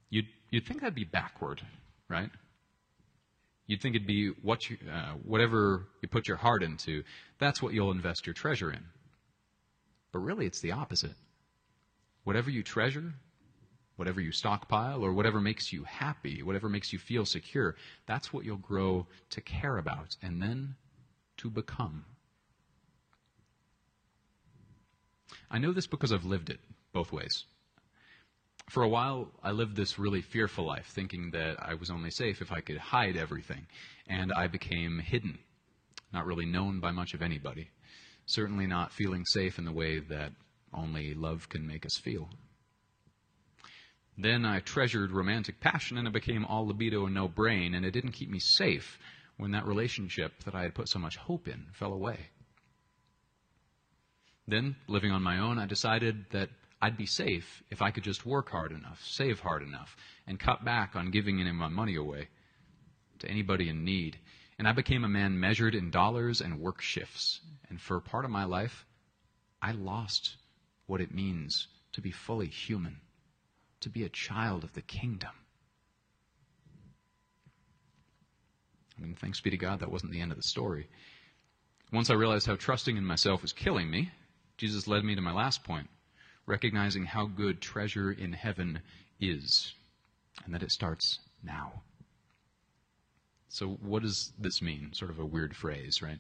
You'd, 0.10 0.26
you'd 0.50 0.66
think 0.66 0.82
that'd 0.82 0.96
be 0.96 1.04
backward, 1.04 1.62
right? 2.10 2.32
You'd 3.68 3.82
think 3.82 3.96
it'd 3.96 4.08
be 4.08 4.30
what 4.42 4.68
you, 4.68 4.78
uh, 4.92 5.14
whatever 5.24 5.86
you 6.02 6.08
put 6.08 6.28
your 6.28 6.38
heart 6.38 6.64
into, 6.64 7.04
that's 7.40 7.62
what 7.62 7.74
you'll 7.74 7.92
invest 7.92 8.26
your 8.26 8.34
treasure 8.34 8.72
in. 8.72 8.84
But 10.12 10.20
really, 10.20 10.48
it's 10.48 10.60
the 10.60 10.72
opposite. 10.72 11.16
Whatever 12.24 12.50
you 12.50 12.64
treasure, 12.64 13.14
whatever 13.96 14.22
you 14.22 14.32
stockpile, 14.32 15.06
or 15.06 15.14
whatever 15.14 15.40
makes 15.40 15.72
you 15.72 15.84
happy, 15.84 16.42
whatever 16.42 16.68
makes 16.68 16.92
you 16.92 16.98
feel 16.98 17.26
secure, 17.26 17.76
that's 18.08 18.34
what 18.34 18.44
you'll 18.44 18.58
grow 18.58 19.06
to 19.30 19.42
care 19.42 19.78
about 19.78 20.16
and 20.24 20.42
then 20.42 20.76
to 21.38 21.50
become. 21.52 22.06
I 25.50 25.58
know 25.58 25.74
this 25.74 25.88
because 25.88 26.12
I've 26.12 26.26
lived 26.26 26.50
it 26.50 26.60
both 26.94 27.12
ways. 27.12 27.46
For 28.70 28.82
a 28.84 28.90
while, 28.90 29.32
I 29.44 29.52
lived 29.52 29.76
this 29.76 30.00
really 30.00 30.22
fearful 30.22 30.66
life, 30.66 30.88
thinking 30.88 31.32
that 31.32 31.62
I 31.62 31.76
was 31.76 31.92
only 31.92 32.10
safe 32.10 32.42
if 32.42 32.52
I 32.52 32.62
could 32.62 32.78
hide 32.78 33.16
everything. 33.16 33.68
And 34.08 34.34
I 34.34 34.48
became 34.48 35.00
hidden, 35.00 35.38
not 36.12 36.26
really 36.26 36.46
known 36.46 36.80
by 36.80 36.92
much 36.92 37.14
of 37.14 37.22
anybody. 37.22 37.70
Certainly 38.26 38.66
not 38.66 38.92
feeling 38.92 39.24
safe 39.26 39.60
in 39.60 39.66
the 39.66 39.72
way 39.72 40.00
that 40.00 40.32
only 40.74 41.14
love 41.14 41.48
can 41.48 41.68
make 41.68 41.86
us 41.86 41.98
feel. 42.04 42.30
Then 44.18 44.46
I 44.46 44.60
treasured 44.62 45.12
romantic 45.12 45.60
passion 45.60 45.98
and 45.98 46.08
it 46.08 46.14
became 46.14 46.46
all 46.46 46.66
libido 46.66 47.06
and 47.06 47.14
no 47.14 47.28
brain, 47.28 47.76
and 47.76 47.86
it 47.86 47.92
didn't 47.92 48.14
keep 48.14 48.30
me 48.30 48.40
safe 48.40 48.98
when 49.38 49.52
that 49.52 49.66
relationship 49.66 50.44
that 50.46 50.56
I 50.56 50.64
had 50.64 50.74
put 50.74 50.90
so 50.90 51.00
much 51.00 51.18
hope 51.18 51.48
in 51.48 51.68
fell 51.74 51.94
away. 51.94 52.30
Then, 54.48 54.76
living 54.88 55.12
on 55.12 55.24
my 55.24 55.40
own, 55.40 55.58
I 55.58 55.66
decided 55.66 56.26
that 56.32 56.50
I'd 56.82 56.98
be 56.98 57.08
safe 57.08 57.64
if 57.72 57.82
I 57.82 57.90
could 57.90 58.04
just 58.04 58.26
work 58.26 58.50
hard 58.50 58.72
enough, 58.72 59.04
save 59.04 59.40
hard 59.40 59.64
enough, 59.64 59.96
and 60.28 60.40
cut 60.40 60.64
back 60.64 60.96
on 60.96 61.10
giving 61.10 61.40
any 61.40 61.50
of 61.50 61.56
my 61.56 61.68
money 61.68 61.96
away 61.96 62.28
to 63.20 63.28
anybody 63.28 63.70
in 63.70 63.84
need. 63.84 64.18
And 64.60 64.68
I 64.68 64.72
became 64.72 65.04
a 65.04 65.10
man 65.10 65.40
measured 65.40 65.74
in 65.74 65.90
dollars 65.90 66.42
and 66.42 66.60
work 66.60 66.82
shifts. 66.82 67.42
And 67.70 67.82
for 67.82 68.00
part 68.00 68.24
of 68.24 68.32
my 68.32 68.44
life, 68.44 68.86
I 69.62 69.72
lost 69.72 70.36
what 70.86 71.02
it 71.02 71.14
means 71.14 71.68
to 71.94 72.02
be 72.02 72.12
fully 72.12 72.48
human, 72.48 72.98
to 73.82 73.90
be 73.90 74.04
a 74.04 74.10
child 74.10 74.64
of 74.64 74.74
the 74.74 74.82
kingdom. 74.82 75.32
I 78.98 79.02
mean, 79.02 79.16
thanks 79.16 79.42
be 79.42 79.50
to 79.50 79.58
God, 79.58 79.80
that 79.80 79.92
wasn't 79.92 80.12
the 80.12 80.22
end 80.22 80.32
of 80.32 80.38
the 80.38 80.44
story. 80.44 80.88
Once 81.92 82.10
I 82.10 82.14
realized 82.14 82.46
how 82.46 82.56
trusting 82.56 82.96
in 82.96 83.06
myself 83.06 83.42
was 83.42 83.52
killing 83.52 83.90
me, 83.90 84.12
Jesus 84.58 84.88
led 84.88 85.04
me 85.04 85.16
to 85.16 85.22
my 85.22 85.34
last 85.34 85.64
point, 85.64 85.90
recognizing 86.46 87.06
how 87.06 87.26
good 87.26 87.62
treasure 87.62 88.12
in 88.12 88.34
heaven 88.34 88.82
is, 89.20 89.74
and 90.44 90.54
that 90.54 90.64
it 90.64 90.72
starts 90.72 91.20
now. 91.44 91.82
So, 93.50 93.78
what 93.82 94.02
does 94.02 94.34
this 94.38 94.62
mean? 94.62 94.92
Sort 94.94 95.12
of 95.12 95.20
a 95.20 95.26
weird 95.26 95.56
phrase, 95.56 96.02
right? 96.02 96.20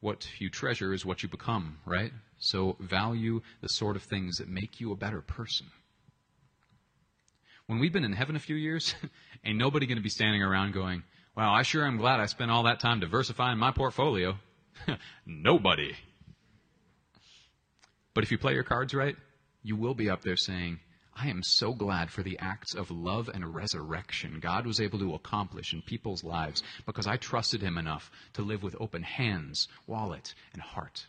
What 0.00 0.28
you 0.38 0.48
treasure 0.48 0.92
is 0.92 1.04
what 1.04 1.22
you 1.22 1.28
become, 1.28 1.78
right? 1.84 2.12
So, 2.38 2.76
value 2.78 3.42
the 3.60 3.68
sort 3.68 3.96
of 3.96 4.02
things 4.02 4.38
that 4.38 4.48
make 4.48 4.80
you 4.80 4.92
a 4.92 4.96
better 4.96 5.20
person. 5.20 5.66
When 7.66 7.78
we've 7.78 7.92
been 7.92 8.04
in 8.04 8.12
heaven 8.12 8.36
a 8.36 8.40
few 8.40 8.56
years, 8.56 8.94
ain't 9.44 9.58
nobody 9.58 9.86
going 9.86 9.98
to 9.98 10.02
be 10.02 10.08
standing 10.08 10.42
around 10.42 10.72
going, 10.72 11.02
Wow, 11.36 11.54
I 11.54 11.62
sure 11.62 11.86
am 11.86 11.96
glad 11.96 12.20
I 12.20 12.26
spent 12.26 12.50
all 12.50 12.64
that 12.64 12.80
time 12.80 13.00
diversifying 13.00 13.58
my 13.58 13.70
portfolio. 13.70 14.36
nobody. 15.26 15.94
But 18.14 18.24
if 18.24 18.30
you 18.30 18.38
play 18.38 18.54
your 18.54 18.64
cards 18.64 18.94
right, 18.94 19.16
you 19.62 19.76
will 19.76 19.94
be 19.94 20.10
up 20.10 20.22
there 20.22 20.36
saying, 20.36 20.80
I 21.14 21.28
am 21.28 21.42
so 21.42 21.74
glad 21.74 22.10
for 22.10 22.22
the 22.22 22.38
acts 22.38 22.74
of 22.74 22.90
love 22.90 23.28
and 23.28 23.54
resurrection 23.54 24.40
God 24.40 24.66
was 24.66 24.80
able 24.80 24.98
to 25.00 25.14
accomplish 25.14 25.72
in 25.72 25.82
people's 25.82 26.24
lives 26.24 26.62
because 26.86 27.06
I 27.06 27.16
trusted 27.16 27.62
Him 27.62 27.76
enough 27.76 28.10
to 28.34 28.42
live 28.42 28.62
with 28.62 28.76
open 28.80 29.02
hands, 29.02 29.68
wallet, 29.86 30.34
and 30.52 30.62
heart. 30.62 31.06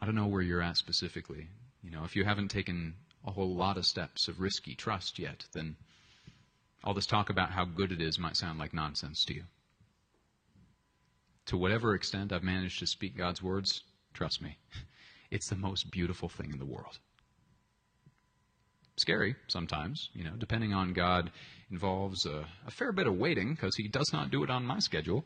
I 0.00 0.06
don't 0.06 0.14
know 0.14 0.26
where 0.26 0.42
you're 0.42 0.62
at 0.62 0.76
specifically. 0.76 1.48
You 1.82 1.90
know, 1.90 2.04
if 2.04 2.16
you 2.16 2.24
haven't 2.24 2.48
taken 2.48 2.94
a 3.26 3.30
whole 3.30 3.54
lot 3.54 3.76
of 3.76 3.86
steps 3.86 4.28
of 4.28 4.40
risky 4.40 4.74
trust 4.74 5.18
yet, 5.18 5.44
then 5.52 5.76
all 6.84 6.94
this 6.94 7.06
talk 7.06 7.28
about 7.28 7.50
how 7.50 7.64
good 7.64 7.92
it 7.92 8.00
is 8.00 8.18
might 8.18 8.36
sound 8.36 8.58
like 8.58 8.72
nonsense 8.72 9.24
to 9.26 9.34
you. 9.34 9.42
To 11.46 11.56
whatever 11.56 11.94
extent 11.94 12.32
I've 12.32 12.42
managed 12.42 12.80
to 12.80 12.86
speak 12.86 13.16
God's 13.16 13.42
words, 13.42 13.82
trust 14.14 14.42
me, 14.42 14.58
it's 15.30 15.48
the 15.48 15.56
most 15.56 15.90
beautiful 15.90 16.28
thing 16.28 16.52
in 16.52 16.58
the 16.58 16.66
world. 16.66 16.98
Scary 18.98 19.36
sometimes, 19.48 20.08
you 20.14 20.24
know, 20.24 20.34
depending 20.38 20.72
on 20.72 20.92
God 20.92 21.30
involves 21.70 22.24
a, 22.24 22.46
a 22.66 22.70
fair 22.70 22.92
bit 22.92 23.06
of 23.06 23.16
waiting 23.16 23.54
because 23.54 23.76
He 23.76 23.88
does 23.88 24.10
not 24.12 24.30
do 24.30 24.42
it 24.42 24.50
on 24.50 24.64
my 24.64 24.78
schedule. 24.78 25.24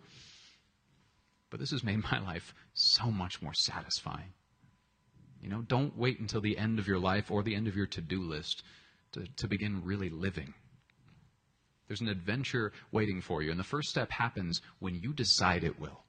But 1.51 1.61
this 1.61 1.71
has 1.71 1.85
made 1.85 2.03
my 2.13 2.19
life 2.21 2.55
so 2.75 3.11
much 3.11 3.41
more 3.41 3.55
satisfying. 3.55 4.33
You 5.41 5.49
know, 5.49 5.63
don't 5.63 5.97
wait 5.97 6.21
until 6.21 6.41
the 6.41 6.59
end 6.59 6.79
of 6.79 6.87
your 6.87 6.99
life 6.99 7.31
or 7.31 7.43
the 7.43 7.55
end 7.55 7.67
of 7.67 7.77
your 7.77 7.87
to 7.87 8.01
do 8.01 8.23
list 8.23 8.63
to, 9.13 9.25
to 9.39 9.49
begin 9.49 9.83
really 9.85 10.11
living. 10.11 10.53
There's 11.89 12.03
an 12.03 12.09
adventure 12.09 12.73
waiting 12.93 13.21
for 13.21 13.43
you, 13.43 13.51
and 13.51 13.59
the 13.59 13.65
first 13.65 13.89
step 13.89 14.11
happens 14.11 14.61
when 14.81 14.95
you 14.95 15.13
decide 15.13 15.65
it 15.65 15.81
will. 15.81 16.05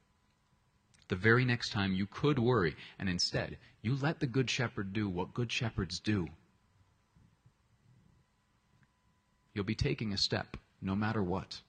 The 1.12 1.18
very 1.18 1.44
next 1.44 1.74
time 1.74 1.94
you 1.94 2.08
could 2.08 2.40
worry, 2.40 2.74
and 2.98 3.10
instead, 3.10 3.58
you 3.82 3.98
let 3.98 4.22
the 4.22 4.28
Good 4.28 4.50
Shepherd 4.50 4.94
do 4.94 5.10
what 5.10 5.34
Good 5.34 5.52
Shepherds 5.52 6.00
do. 6.00 6.26
You'll 9.54 9.66
be 9.66 9.76
taking 9.76 10.14
a 10.14 10.18
step 10.18 10.56
no 10.82 10.96
matter 10.96 11.22
what. 11.22 11.60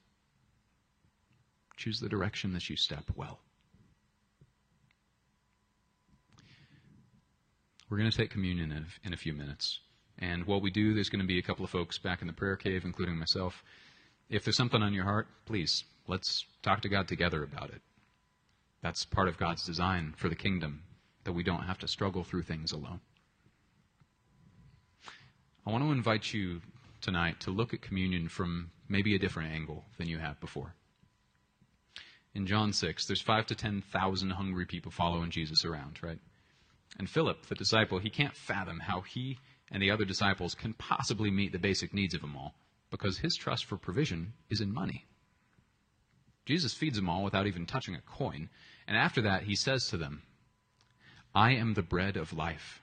Choose 1.76 1.98
the 1.98 2.08
direction 2.08 2.52
that 2.52 2.70
you 2.70 2.76
step 2.76 3.02
well. 3.16 3.40
We're 7.90 7.98
going 7.98 8.12
to 8.12 8.16
take 8.16 8.30
communion 8.30 8.70
in 8.70 8.78
a, 8.84 9.08
in 9.08 9.12
a 9.12 9.16
few 9.16 9.32
minutes. 9.32 9.80
And 10.20 10.46
while 10.46 10.60
we 10.60 10.70
do, 10.70 10.94
there's 10.94 11.08
going 11.08 11.20
to 11.20 11.26
be 11.26 11.40
a 11.40 11.42
couple 11.42 11.64
of 11.64 11.70
folks 11.72 11.98
back 11.98 12.20
in 12.20 12.28
the 12.28 12.32
prayer 12.32 12.54
cave, 12.54 12.84
including 12.84 13.18
myself. 13.18 13.64
If 14.30 14.44
there's 14.44 14.56
something 14.56 14.82
on 14.82 14.94
your 14.94 15.02
heart, 15.02 15.26
please, 15.46 15.82
let's 16.06 16.46
talk 16.62 16.82
to 16.82 16.88
God 16.88 17.08
together 17.08 17.42
about 17.42 17.70
it. 17.70 17.82
That's 18.82 19.04
part 19.04 19.28
of 19.28 19.38
God's 19.38 19.64
design 19.64 20.14
for 20.16 20.28
the 20.28 20.34
kingdom, 20.34 20.82
that 21.24 21.32
we 21.32 21.42
don't 21.42 21.62
have 21.62 21.78
to 21.78 21.88
struggle 21.88 22.24
through 22.24 22.42
things 22.42 22.72
alone. 22.72 23.00
I 25.64 25.70
want 25.70 25.84
to 25.84 25.92
invite 25.92 26.32
you 26.32 26.60
tonight 27.00 27.40
to 27.40 27.50
look 27.52 27.72
at 27.72 27.82
communion 27.82 28.28
from 28.28 28.70
maybe 28.88 29.14
a 29.14 29.18
different 29.18 29.52
angle 29.52 29.84
than 29.98 30.08
you 30.08 30.18
have 30.18 30.40
before. 30.40 30.74
In 32.34 32.46
John 32.46 32.72
6, 32.72 33.06
there's 33.06 33.20
five 33.20 33.46
to 33.46 33.54
10,000 33.54 34.30
hungry 34.30 34.66
people 34.66 34.90
following 34.90 35.30
Jesus 35.30 35.64
around, 35.64 36.02
right? 36.02 36.18
And 36.98 37.08
Philip, 37.08 37.46
the 37.46 37.54
disciple, 37.54 37.98
he 37.98 38.10
can't 38.10 38.36
fathom 38.36 38.80
how 38.80 39.02
he 39.02 39.38
and 39.70 39.82
the 39.82 39.90
other 39.90 40.04
disciples 40.04 40.54
can 40.54 40.74
possibly 40.74 41.30
meet 41.30 41.52
the 41.52 41.58
basic 41.58 41.94
needs 41.94 42.14
of 42.14 42.20
them 42.20 42.36
all 42.36 42.54
because 42.90 43.18
his 43.18 43.36
trust 43.36 43.64
for 43.64 43.76
provision 43.76 44.32
is 44.50 44.60
in 44.60 44.72
money. 44.72 45.06
Jesus 46.44 46.74
feeds 46.74 46.96
them 46.96 47.08
all 47.08 47.24
without 47.24 47.46
even 47.46 47.66
touching 47.66 47.94
a 47.94 48.00
coin. 48.00 48.48
And 48.86 48.96
after 48.96 49.22
that, 49.22 49.44
he 49.44 49.54
says 49.54 49.86
to 49.88 49.96
them, 49.96 50.22
I 51.34 51.52
am 51.52 51.74
the 51.74 51.82
bread 51.82 52.16
of 52.16 52.32
life. 52.32 52.82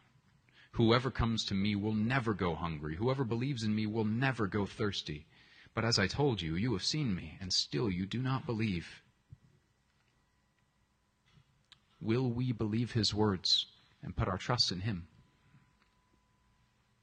Whoever 0.74 1.12
comes 1.12 1.44
to 1.46 1.54
me 1.54 1.76
will 1.76 1.94
never 1.94 2.34
go 2.34 2.56
hungry. 2.56 2.96
Whoever 2.96 3.24
believes 3.24 3.64
in 3.64 3.76
me 3.76 3.86
will 3.86 4.06
never 4.06 4.48
go 4.48 4.66
thirsty. 4.66 5.26
But 5.74 5.86
as 5.86 6.00
I 6.00 6.08
told 6.08 6.42
you, 6.42 6.56
you 6.56 6.74
have 6.74 6.84
seen 6.84 7.16
me, 7.16 7.38
and 7.42 7.52
still 7.52 7.90
you 7.90 8.06
do 8.06 8.22
not 8.22 8.46
believe. 8.46 9.02
Will 12.02 12.30
we 12.30 12.52
believe 12.52 12.92
his 12.92 13.14
words? 13.14 13.68
and 14.04 14.16
put 14.16 14.28
our 14.28 14.38
trust 14.38 14.72
in 14.72 14.82
Him? 14.82 15.08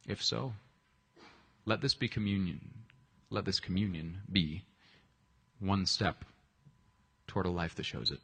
If 0.07 0.22
so, 0.22 0.52
let 1.64 1.80
this 1.80 1.94
be 1.94 2.09
communion. 2.09 2.61
Let 3.30 3.44
this 3.44 3.61
communion 3.61 4.18
be 4.30 4.64
one 5.59 5.84
step 5.86 6.24
toward 7.37 7.45
a 7.45 7.51
life 7.51 7.74
that 7.74 7.84
shows 7.84 8.11
it. 8.11 8.18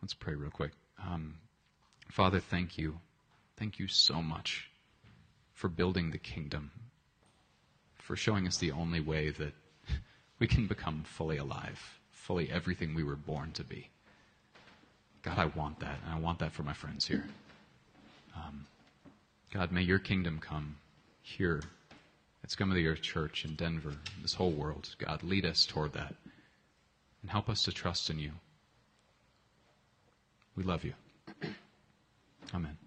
Let's 0.00 0.14
pray 0.14 0.34
real 0.34 0.52
quick. 0.52 0.70
Um, 1.04 1.38
Father, 2.08 2.38
thank 2.38 2.78
you. 2.78 3.00
Thank 3.56 3.80
you 3.80 3.88
so 3.88 4.22
much 4.22 4.70
for 5.54 5.66
building 5.66 6.12
the 6.12 6.18
kingdom, 6.18 6.70
for 7.98 8.14
showing 8.14 8.46
us 8.46 8.58
the 8.58 8.70
only 8.70 9.00
way 9.00 9.30
that 9.30 9.54
we 10.38 10.46
can 10.46 10.68
become 10.68 11.02
fully 11.04 11.36
alive, 11.36 11.98
fully 12.12 12.48
everything 12.48 12.94
we 12.94 13.02
were 13.02 13.16
born 13.16 13.50
to 13.54 13.64
be. 13.64 13.88
God, 15.22 15.40
I 15.40 15.46
want 15.46 15.80
that, 15.80 15.98
and 16.04 16.14
I 16.14 16.20
want 16.20 16.38
that 16.38 16.52
for 16.52 16.62
my 16.62 16.74
friends 16.74 17.08
here. 17.08 17.24
Um, 18.36 18.66
God, 19.52 19.72
may 19.72 19.82
your 19.82 19.98
kingdom 19.98 20.38
come 20.38 20.76
here 21.22 21.60
at 22.44 22.52
Scum 22.52 22.70
of 22.70 22.76
the 22.76 22.86
Earth 22.86 23.02
Church 23.02 23.44
in 23.44 23.56
Denver, 23.56 23.94
this 24.22 24.34
whole 24.34 24.52
world. 24.52 24.94
God, 24.98 25.24
lead 25.24 25.44
us 25.44 25.66
toward 25.66 25.92
that 25.94 26.14
and 27.26 27.32
help 27.32 27.48
us 27.48 27.64
to 27.64 27.72
trust 27.72 28.08
in 28.08 28.20
you. 28.20 28.30
We 30.54 30.62
love 30.62 30.84
you. 30.84 30.92
Amen. 32.54 32.78